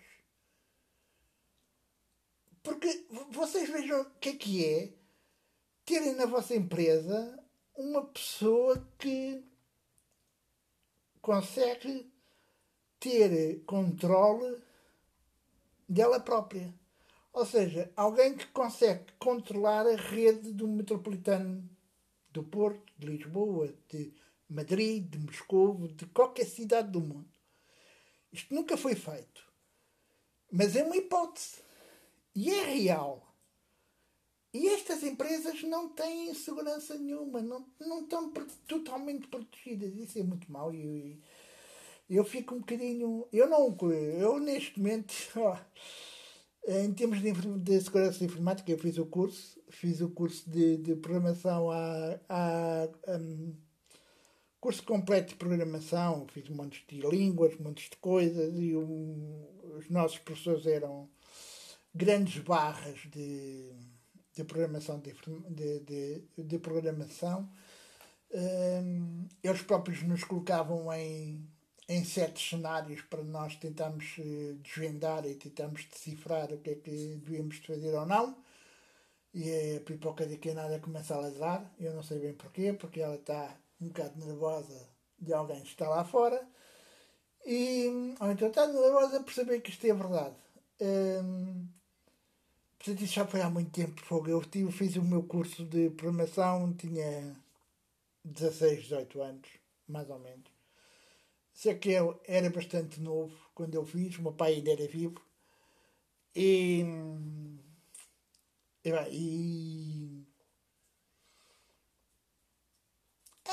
Porque 2.61 3.07
vocês 3.31 3.69
vejam 3.69 4.01
o 4.01 4.05
que 4.19 4.29
é 4.29 4.35
que 4.35 4.65
é 4.65 4.93
terem 5.85 6.15
na 6.15 6.25
vossa 6.25 6.53
empresa 6.53 7.41
uma 7.75 8.05
pessoa 8.05 8.85
que 8.97 9.41
consegue 11.21 12.11
ter 12.99 13.63
controle 13.65 14.61
dela 15.87 16.19
própria. 16.19 16.73
Ou 17.37 17.45
seja, 17.45 17.91
alguém 17.95 18.35
que 18.35 18.47
consegue 18.47 19.13
controlar 19.19 19.85
a 19.85 19.95
rede 19.95 20.51
do 20.51 20.67
metropolitano 20.67 21.69
do 22.31 22.41
Porto, 22.41 22.91
de 22.97 23.05
Lisboa, 23.05 23.71
de 23.87 24.11
Madrid, 24.49 25.07
de 25.07 25.19
Moscou, 25.19 25.87
de 25.87 26.07
qualquer 26.07 26.47
cidade 26.47 26.89
do 26.89 26.99
mundo. 26.99 27.29
Isto 28.33 28.55
nunca 28.55 28.75
foi 28.75 28.95
feito. 28.95 29.47
Mas 30.51 30.75
é 30.75 30.81
uma 30.81 30.97
hipótese. 30.97 31.61
E 32.33 32.49
é 32.49 32.63
real. 32.63 33.31
E 34.51 34.69
estas 34.69 35.03
empresas 35.03 35.61
não 35.61 35.89
têm 35.89 36.33
segurança 36.33 36.97
nenhuma, 36.97 37.39
não, 37.39 37.67
não 37.79 38.01
estão 38.01 38.33
totalmente 38.67 39.27
protegidas. 39.27 39.95
Isso 39.95 40.17
é 40.17 40.23
muito 40.23 40.51
mau. 40.51 40.73
E 40.73 41.21
eu, 42.09 42.17
eu 42.17 42.25
fico 42.25 42.55
um 42.55 42.61
bocadinho. 42.61 43.27
Eu 43.31 43.47
não. 43.47 43.77
Eu 43.91 44.39
neste 44.39 44.79
momento. 44.79 45.13
Ó, 45.37 45.55
em 46.67 46.93
termos 46.93 47.21
de, 47.21 47.31
de, 47.31 47.81
segurança 47.81 48.23
informática, 48.25 48.69
eu 48.69 48.77
fiz 48.77 48.97
o 48.97 49.05
curso, 49.05 49.57
fiz 49.69 50.01
o 50.01 50.09
curso 50.09 50.49
de, 50.49 50.77
de 50.77 50.95
programação 50.97 51.71
a, 51.71 52.19
a, 52.27 52.87
um, 53.17 53.55
curso 54.59 54.83
completo 54.83 55.29
de 55.29 55.35
programação, 55.35 56.27
fiz 56.27 56.49
um 56.49 56.55
monte 56.55 56.85
de 56.85 56.99
línguas, 56.99 57.57
um 57.57 57.63
monte 57.63 57.89
de 57.89 57.95
coisas, 57.97 58.53
e 58.59 58.75
um, 58.75 59.47
os 59.77 59.89
nossos 59.89 60.19
professores 60.19 60.65
eram 60.65 61.09
grandes 61.95 62.43
barras 62.43 62.99
de, 63.09 63.71
de 64.35 64.43
programação 64.43 64.99
de, 64.99 65.79
de, 65.79 66.23
de 66.37 66.59
programação. 66.59 67.49
Um, 68.29 69.25
eles 69.41 69.61
próprios 69.61 70.03
nos 70.03 70.25
colocavam 70.25 70.91
em 70.93 71.47
em 71.87 72.03
certos 72.03 72.49
cenários 72.49 73.01
para 73.01 73.23
nós 73.23 73.55
tentarmos 73.55 74.15
eh, 74.19 74.55
desvendar 74.61 75.25
e 75.25 75.35
tentarmos 75.35 75.85
decifrar 75.85 76.51
o 76.51 76.57
que 76.57 76.71
é 76.71 76.75
que 76.75 76.91
devíamos 77.23 77.57
fazer 77.57 77.95
ou 77.95 78.05
não. 78.05 78.37
E 79.33 79.77
a 79.77 79.81
pipoca 79.81 80.25
de 80.25 80.37
que 80.37 80.53
nada 80.53 80.79
começa 80.79 81.15
a 81.15 81.19
ladrar. 81.19 81.71
Eu 81.79 81.93
não 81.93 82.03
sei 82.03 82.19
bem 82.19 82.33
porquê, 82.33 82.73
porque 82.73 83.01
ela 83.01 83.15
está 83.15 83.55
um 83.79 83.87
bocado 83.87 84.25
nervosa 84.25 84.89
de 85.19 85.33
alguém 85.33 85.61
que 85.61 85.69
está 85.69 85.87
lá 85.87 86.03
fora. 86.03 86.45
E, 87.45 88.15
ou 88.19 88.31
então 88.31 88.49
está 88.49 88.67
nervosa 88.67 89.23
por 89.23 89.33
saber 89.33 89.61
que 89.61 89.69
isto 89.69 89.85
é 89.85 89.93
verdade. 89.93 90.35
Hum, 90.81 91.67
portanto, 92.77 93.03
isso 93.03 93.13
já 93.13 93.25
foi 93.27 93.41
há 93.41 93.49
muito 93.49 93.71
tempo. 93.71 94.27
Eu 94.27 94.41
tive, 94.43 94.71
fiz 94.71 94.95
o 94.97 95.03
meu 95.03 95.23
curso 95.23 95.63
de 95.65 95.89
programação, 95.91 96.73
tinha 96.73 97.35
16, 98.25 98.83
18 98.83 99.21
anos, 99.21 99.49
mais 99.87 100.09
ou 100.09 100.19
menos. 100.19 100.56
Sei 101.61 101.73
que 101.81 101.89
eu 101.89 102.21
era 102.37 102.49
bastante 102.51 103.01
novo 103.01 103.35
quando 103.55 103.73
eu 103.73 103.83
fiz, 103.83 104.15
o 104.17 104.21
meu 104.21 104.33
pai 104.39 104.53
ainda 104.53 104.71
era 104.73 104.87
vivo. 104.87 105.19
E. 106.35 106.83
E. 109.11 110.25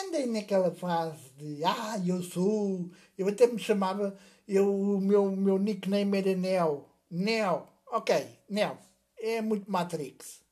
Andei 0.01 0.27
naquela 0.27 0.71
fase 0.75 1.31
de. 1.39 1.65
Ah, 1.65 1.97
eu 2.07 2.23
sou. 2.23 2.91
Eu 3.17 3.29
até 3.29 3.47
me 3.47 3.59
chamava. 3.59 4.19
Eu, 4.47 4.67
o 4.71 5.01
meu, 5.01 5.35
meu 5.35 5.59
nickname 5.59 6.19
era 6.19 6.35
Neo. 6.37 6.85
Neo. 7.11 7.67
Ok, 7.87 8.11
Neo. 8.51 8.77
É 9.17 9.41
muito 9.41 9.71
Matrix. 9.71 10.43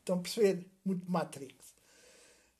Estão 0.00 0.16
a 0.18 0.20
perceber? 0.20 0.70
Muito 0.84 1.10
Matrix. 1.10 1.57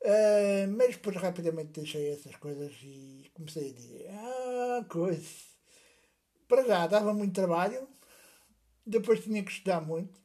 Uh, 0.01 0.69
mas 0.77 0.95
depois 0.95 1.17
rapidamente 1.17 1.81
deixei 1.81 2.11
essas 2.13 2.37
coisas 2.37 2.73
e 2.83 3.31
comecei 3.35 3.71
a 3.71 3.75
dizer: 3.75 4.07
Ah, 4.11 4.85
coisa. 4.89 5.49
Para 6.47 6.65
já 6.65 6.87
dava 6.87 7.13
muito 7.13 7.35
trabalho, 7.35 7.89
depois 8.87 9.23
tinha 9.23 9.43
que 9.43 9.51
estudar 9.51 9.81
muito. 9.81 10.19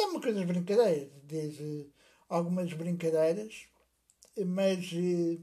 É 0.00 0.04
uma 0.04 0.20
coisa 0.20 0.40
de 0.40 0.46
brincadeiras, 0.46 1.10
desde 1.24 1.90
algumas 2.28 2.72
brincadeiras, 2.72 3.68
mas, 4.46 4.90
eh, 4.92 5.38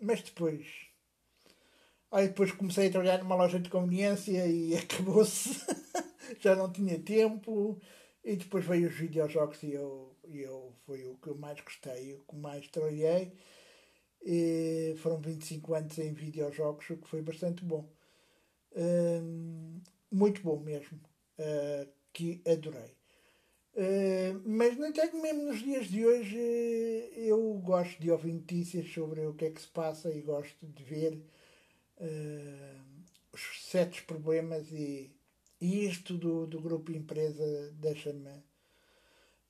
mas 0.00 0.22
depois. 0.22 0.66
Aí 2.10 2.28
depois 2.28 2.52
comecei 2.52 2.88
a 2.88 2.90
trabalhar 2.90 3.18
numa 3.18 3.34
loja 3.36 3.58
de 3.60 3.68
conveniência 3.70 4.46
e 4.46 4.76
acabou-se. 4.78 5.50
já 6.40 6.56
não 6.56 6.70
tinha 6.72 6.98
tempo. 6.98 7.80
E 8.24 8.36
depois 8.36 8.64
veio 8.64 8.88
os 8.88 8.94
videojogos 8.94 9.62
e 9.62 9.72
eu, 9.72 10.09
eu 10.38 10.72
foi 10.86 11.06
o 11.06 11.16
que 11.16 11.28
eu 11.28 11.34
mais 11.36 11.60
gostei, 11.60 12.14
o 12.14 12.20
que 12.20 12.36
mais 12.36 12.66
trabalhei. 12.68 13.32
E 14.22 14.94
foram 14.98 15.18
25 15.18 15.74
anos 15.74 15.98
em 15.98 16.12
videojogos, 16.12 16.90
o 16.90 16.96
que 16.98 17.08
foi 17.08 17.22
bastante 17.22 17.64
bom. 17.64 17.88
muito 20.10 20.42
bom 20.42 20.60
mesmo. 20.60 21.00
Uh, 21.38 21.88
que 22.12 22.42
adorei. 22.46 22.94
Uh, 23.72 24.42
mas, 24.44 24.76
no 24.76 24.86
entanto, 24.86 25.16
mesmo 25.16 25.44
nos 25.44 25.60
dias 25.60 25.86
de 25.86 26.04
hoje, 26.04 26.36
eu 27.16 27.54
gosto 27.64 27.98
de 28.00 28.10
ouvir 28.10 28.32
notícias 28.34 28.90
sobre 28.92 29.24
o 29.26 29.32
que 29.34 29.46
é 29.46 29.50
que 29.50 29.60
se 29.60 29.68
passa 29.68 30.12
e 30.12 30.20
gosto 30.20 30.66
de 30.66 30.84
ver 30.84 31.22
os 33.32 33.70
certos 33.70 34.00
problemas 34.00 34.70
e 34.72 35.14
e 35.60 35.86
isto 35.86 36.16
do, 36.16 36.46
do 36.46 36.60
grupo 36.60 36.90
empresa 36.90 37.70
deixa-me 37.74 38.42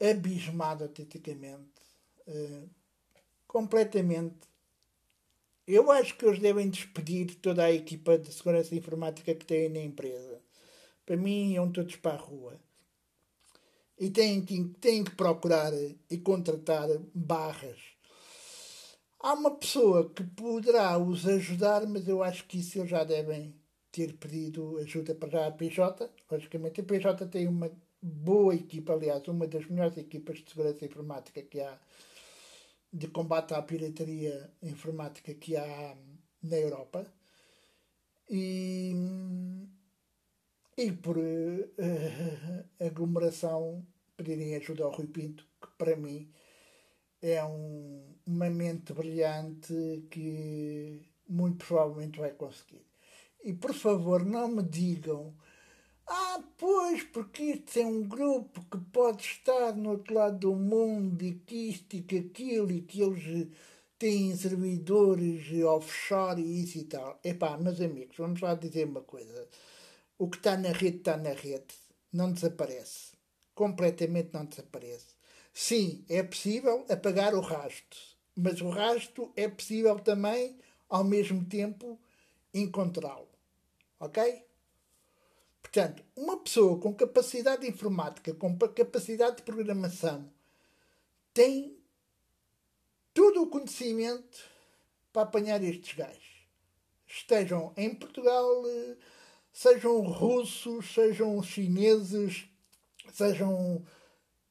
abismado 0.01 0.85
autenticamente. 0.85 1.71
Uh, 2.27 2.69
completamente. 3.47 4.49
Eu 5.67 5.91
acho 5.91 6.17
que 6.17 6.25
eles 6.25 6.39
devem 6.39 6.69
despedir 6.71 7.37
toda 7.37 7.65
a 7.65 7.73
equipa 7.73 8.19
de 8.19 8.33
segurança 8.33 8.75
informática 8.75 9.35
que 9.35 9.45
têm 9.45 9.69
na 9.69 9.81
empresa. 9.81 10.41
Para 11.05 11.17
mim, 11.17 11.53
iam 11.53 11.71
todos 11.71 11.97
para 11.97 12.15
a 12.15 12.21
rua. 12.21 12.61
E 13.99 14.09
têm, 14.11 14.43
têm 14.81 15.05
que 15.05 15.15
procurar 15.15 15.73
e 16.09 16.19
contratar 16.19 16.89
barras. 17.15 17.79
Há 19.19 19.35
uma 19.35 19.51
pessoa 19.51 20.09
que 20.09 20.25
poderá 20.25 20.97
os 20.97 21.27
ajudar, 21.27 21.87
mas 21.87 22.09
eu 22.09 22.23
acho 22.23 22.47
que 22.47 22.59
isso 22.59 22.79
eles 22.79 22.91
já 22.91 23.05
devem 23.05 23.55
ter 23.93 24.15
pedido 24.15 24.79
ajuda 24.79 25.15
para 25.15 25.47
a 25.47 25.51
PJ. 25.51 26.11
Logicamente, 26.31 26.81
a 26.81 26.85
PJ 26.85 27.27
tem 27.27 27.47
uma 27.47 27.71
boa 28.03 28.55
equipa, 28.55 28.93
aliás, 28.93 29.27
uma 29.29 29.47
das 29.47 29.67
melhores 29.67 29.97
equipas 29.99 30.39
de 30.39 30.51
segurança 30.51 30.85
informática 30.85 31.43
que 31.43 31.61
há, 31.61 31.79
de 32.93 33.09
combate 33.09 33.55
à 33.55 33.63
pirataria 33.63 34.51
informática 34.63 35.35
que 35.35 35.57
há 35.57 35.97
na 36.43 36.57
Europa. 36.57 37.07
E, 38.29 38.93
e 40.77 40.93
por 40.93 41.19
uh, 41.19 42.69
aglomeração 42.79 43.85
pedirem 44.17 44.55
ajuda 44.55 44.85
ao 44.85 44.93
Rui 44.93 45.07
Pinto, 45.07 45.47
que 45.61 45.69
para 45.77 45.97
mim 45.97 46.31
é 47.21 47.45
um, 47.45 48.15
uma 48.27 48.49
mente 48.49 48.93
brilhante 48.93 50.07
que 50.11 51.01
muito 51.29 51.67
provavelmente 51.67 52.19
vai 52.19 52.33
conseguir. 52.33 52.87
E 53.43 53.53
por 53.53 53.75
favor, 53.75 54.25
não 54.25 54.49
me 54.49 54.63
digam. 54.63 55.35
Ah, 56.13 56.43
pois, 56.59 57.05
porque 57.05 57.43
isto 57.45 57.79
é 57.79 57.87
um 57.87 58.03
grupo 58.03 58.63
que 58.71 58.79
pode 58.93 59.23
estar 59.23 59.73
no 59.77 59.91
outro 59.93 60.15
lado 60.15 60.39
do 60.39 60.55
mundo 60.57 61.23
e 61.25 61.35
que 61.35 61.71
isto 61.71 61.95
e 61.97 62.03
que 62.03 62.19
aquilo 62.19 62.71
e 62.73 62.81
que 62.83 63.01
eles 63.01 63.49
têm 63.99 64.37
servidores 64.37 65.47
offshore 65.65 66.43
e 66.43 66.63
isso 66.65 66.79
e 66.79 66.85
tal. 66.85 67.19
Epá, 67.25 67.57
meus 67.59 67.81
amigos, 67.81 68.17
vamos 68.17 68.41
lá 68.41 68.55
dizer 68.55 68.87
uma 68.87 69.03
coisa. 69.03 69.49
O 70.19 70.29
que 70.29 70.39
está 70.39 70.57
na 70.57 70.71
rede 70.73 70.99
está 70.99 71.17
na 71.17 71.31
rede. 71.33 71.75
Não 72.13 72.33
desaparece. 72.33 73.13
Completamente 73.55 74.31
não 74.35 74.45
desaparece. 74.47 75.15
Sim, 75.55 76.05
é 76.09 76.23
possível 76.25 76.85
apagar 76.89 77.35
o 77.35 77.41
rasto. 77.41 77.97
Mas 78.37 78.61
o 78.61 78.69
rasto 78.71 79.33
é 79.37 79.49
possível 79.49 79.99
também, 80.01 80.59
ao 80.89 81.05
mesmo 81.05 81.45
tempo, 81.45 81.99
encontrá-lo. 82.55 83.29
Ok? 84.01 84.50
Portanto, 85.73 86.03
uma 86.17 86.37
pessoa 86.37 86.81
com 86.81 86.93
capacidade 86.93 87.65
informática, 87.65 88.35
com 88.35 88.59
capacidade 88.59 89.37
de 89.37 89.43
programação, 89.45 90.29
tem 91.33 91.79
todo 93.15 93.43
o 93.43 93.47
conhecimento 93.47 94.51
para 95.13 95.23
apanhar 95.23 95.63
estes 95.63 95.97
gajos. 95.97 96.45
Estejam 97.07 97.73
em 97.77 97.95
Portugal, 97.95 98.65
sejam 99.53 100.01
russos, 100.01 100.93
sejam 100.93 101.41
chineses, 101.41 102.49
sejam. 103.13 103.87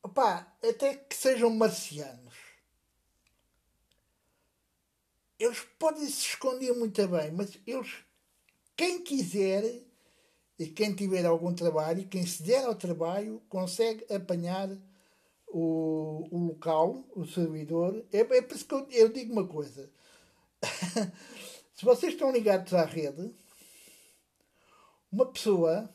Opá, 0.02 0.56
até 0.64 0.96
que 0.96 1.14
sejam 1.14 1.50
marcianos. 1.50 2.36
Eles 5.38 5.60
podem 5.78 6.06
se 6.06 6.28
esconder 6.28 6.72
muito 6.74 7.06
bem, 7.10 7.32
mas 7.34 7.58
eles 7.68 8.06
quem 8.78 9.04
quiser 9.04 9.89
e 10.60 10.68
quem 10.68 10.94
tiver 10.94 11.26
algum 11.26 11.54
trabalho, 11.54 12.06
quem 12.10 12.26
se 12.26 12.44
der 12.44 12.66
ao 12.66 12.76
trabalho, 12.76 13.42
consegue 13.48 14.06
apanhar 14.14 14.70
o, 15.48 16.28
o 16.30 16.48
local, 16.48 17.02
o 17.16 17.26
servidor. 17.26 18.06
É, 18.12 18.20
é 18.20 18.42
por 18.42 18.56
isso 18.56 18.68
que 18.68 18.74
eu, 18.74 18.86
eu 18.92 19.10
digo 19.10 19.32
uma 19.32 19.48
coisa. 19.48 19.90
se 21.74 21.86
vocês 21.86 22.12
estão 22.12 22.30
ligados 22.30 22.74
à 22.74 22.84
rede, 22.84 23.34
uma 25.10 25.26
pessoa, 25.26 25.90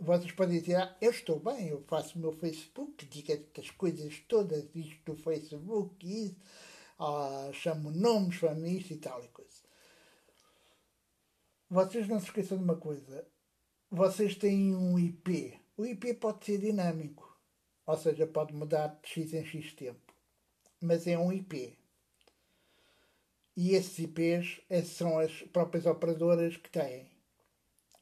vocês 0.00 0.32
podem 0.32 0.58
dizer, 0.58 0.76
ah, 0.76 0.96
eu 0.98 1.10
estou 1.10 1.38
bem, 1.38 1.68
eu 1.68 1.82
faço 1.82 2.18
o 2.18 2.20
meu 2.22 2.32
Facebook, 2.32 3.04
digo 3.04 3.30
estas 3.30 3.70
coisas 3.72 4.18
todas, 4.26 4.64
isto 4.74 5.04
do 5.04 5.16
Facebook, 5.16 6.06
isso. 6.06 6.36
ah, 6.98 7.50
chamo 7.52 7.90
nomes, 7.90 8.36
chamo 8.36 8.66
isto 8.66 8.94
e 8.94 8.96
tal 8.96 9.22
e 9.22 9.28
coisa. 9.28 9.52
Vocês 11.68 12.08
não 12.08 12.18
se 12.18 12.26
esqueçam 12.26 12.56
de 12.56 12.64
uma 12.64 12.76
coisa. 12.76 13.30
Vocês 13.94 14.34
têm 14.34 14.74
um 14.74 14.98
IP. 14.98 15.60
O 15.76 15.84
IP 15.84 16.14
pode 16.14 16.46
ser 16.46 16.56
dinâmico. 16.56 17.38
Ou 17.84 17.94
seja, 17.94 18.26
pode 18.26 18.54
mudar 18.54 18.86
de 18.86 19.06
X 19.06 19.34
em 19.34 19.44
X 19.44 19.74
tempo. 19.74 20.14
Mas 20.80 21.06
é 21.06 21.18
um 21.18 21.30
IP. 21.30 21.78
E 23.54 23.74
esses 23.74 23.98
IPs 23.98 24.62
são 24.86 25.18
as 25.18 25.42
próprias 25.42 25.84
operadoras 25.84 26.56
que 26.56 26.70
têm. 26.70 27.06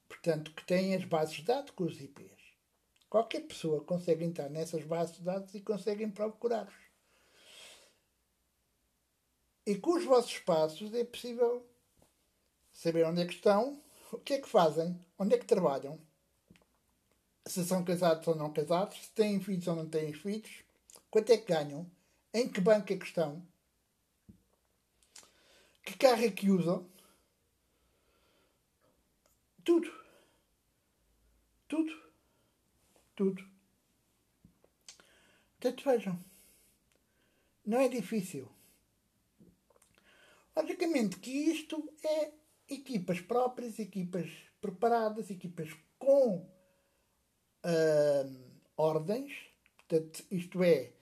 Portanto, 0.08 0.54
que 0.54 0.64
têm 0.64 0.94
as 0.94 1.04
bases 1.04 1.34
de 1.34 1.42
dados 1.42 1.72
com 1.72 1.82
os 1.82 2.00
IPs. 2.00 2.40
Qualquer 3.08 3.40
pessoa 3.40 3.82
consegue 3.82 4.24
entrar 4.24 4.48
nessas 4.48 4.84
bases 4.84 5.16
de 5.16 5.24
dados 5.24 5.52
e 5.56 5.60
conseguem 5.60 6.08
procurar-vos. 6.08 6.84
E 9.66 9.74
com 9.74 9.94
os 9.96 10.04
vossos 10.04 10.38
passos 10.38 10.94
é 10.94 11.04
possível 11.04 11.68
saber 12.72 13.04
onde 13.06 13.22
é 13.22 13.26
que 13.26 13.34
estão, 13.34 13.82
o 14.12 14.18
que 14.18 14.34
é 14.34 14.40
que 14.40 14.48
fazem, 14.48 14.98
onde 15.18 15.34
é 15.34 15.38
que 15.38 15.46
trabalham, 15.46 16.00
se 17.46 17.64
são 17.64 17.84
casados 17.84 18.26
ou 18.28 18.34
não 18.36 18.52
casados, 18.52 18.98
se 18.98 19.10
têm 19.10 19.40
filhos 19.40 19.66
ou 19.66 19.76
não 19.76 19.88
têm 19.88 20.12
filhos, 20.12 20.64
quanto 21.10 21.30
é 21.30 21.36
que 21.36 21.52
ganham, 21.52 21.90
em 22.32 22.48
que 22.48 22.60
banco 22.60 22.92
é 22.92 22.96
que 22.96 23.04
estão, 23.04 23.44
que 25.82 25.96
carro 25.96 26.24
é 26.24 26.30
que 26.30 26.50
usam, 26.50 26.88
tudo. 29.64 29.92
Tudo. 31.68 32.02
Tudo. 33.14 33.48
Portanto, 35.60 35.84
vejam, 35.84 36.24
não 37.64 37.78
é 37.78 37.88
difícil. 37.88 38.50
Logicamente 40.56 41.18
que 41.18 41.30
isto 41.30 41.92
é 42.02 42.32
equipas 42.70 43.20
próprias, 43.20 43.78
equipas 43.78 44.30
preparadas, 44.60 45.30
equipas 45.30 45.70
com 45.98 46.38
uh, 47.64 48.60
ordens, 48.76 49.32
portanto, 49.76 50.24
isto 50.30 50.62
é, 50.62 50.92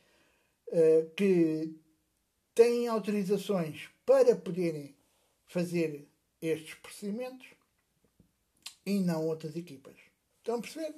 uh, 0.69 1.11
que 1.15 1.79
têm 2.55 2.89
autorizações 2.89 3.89
para 4.05 4.35
poderem 4.35 4.97
fazer 5.47 6.09
estes 6.41 6.75
procedimentos 6.75 7.47
e 8.85 9.01
não 9.01 9.27
outras 9.27 9.55
equipas. 9.55 9.97
Estão 10.39 10.57
a 10.57 10.61
perceber? 10.61 10.95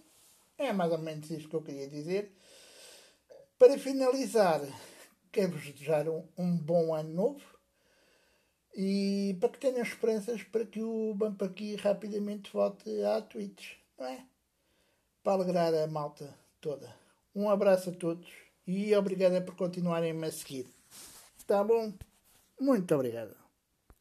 É 0.57 0.73
mais 0.73 0.93
ou 0.93 0.99
menos 0.99 1.31
isto 1.31 1.49
que 1.49 1.57
eu 1.57 1.63
queria 1.63 1.89
dizer. 1.89 2.33
Para 3.59 3.79
finalizar, 3.79 4.61
quero-vos 5.33 5.65
desejar 5.73 6.09
um, 6.09 6.27
um, 6.37 6.57
bom 6.57 6.95
ano 6.95 7.13
novo 7.13 7.50
e 8.75 9.37
para 9.41 9.49
que 9.49 9.59
tenham 9.59 9.83
esperanças 9.83 10.43
para 10.45 10.65
que 10.65 10.83
o 10.83 11.17
aqui 11.45 11.77
rapidamente 11.77 12.53
volte 12.53 13.03
à 13.05 13.21
Twitch, 13.21 13.77
não 13.99 14.07
é? 14.07 14.25
Para 15.23 15.33
alegrar 15.35 15.75
a 15.75 15.87
malta 15.87 16.35
toda. 16.61 16.95
Um 17.35 17.49
abraço 17.49 17.91
a 17.91 17.93
todos 17.93 18.29
e 18.67 18.95
obrigada 18.95 19.41
por 19.41 19.55
continuarem-me 19.57 20.27
a 20.27 20.33
seguir. 20.33 20.67
Tá 21.47 21.65
bom? 21.65 21.93
Muito 22.61 22.95
obrigado. 22.95 23.50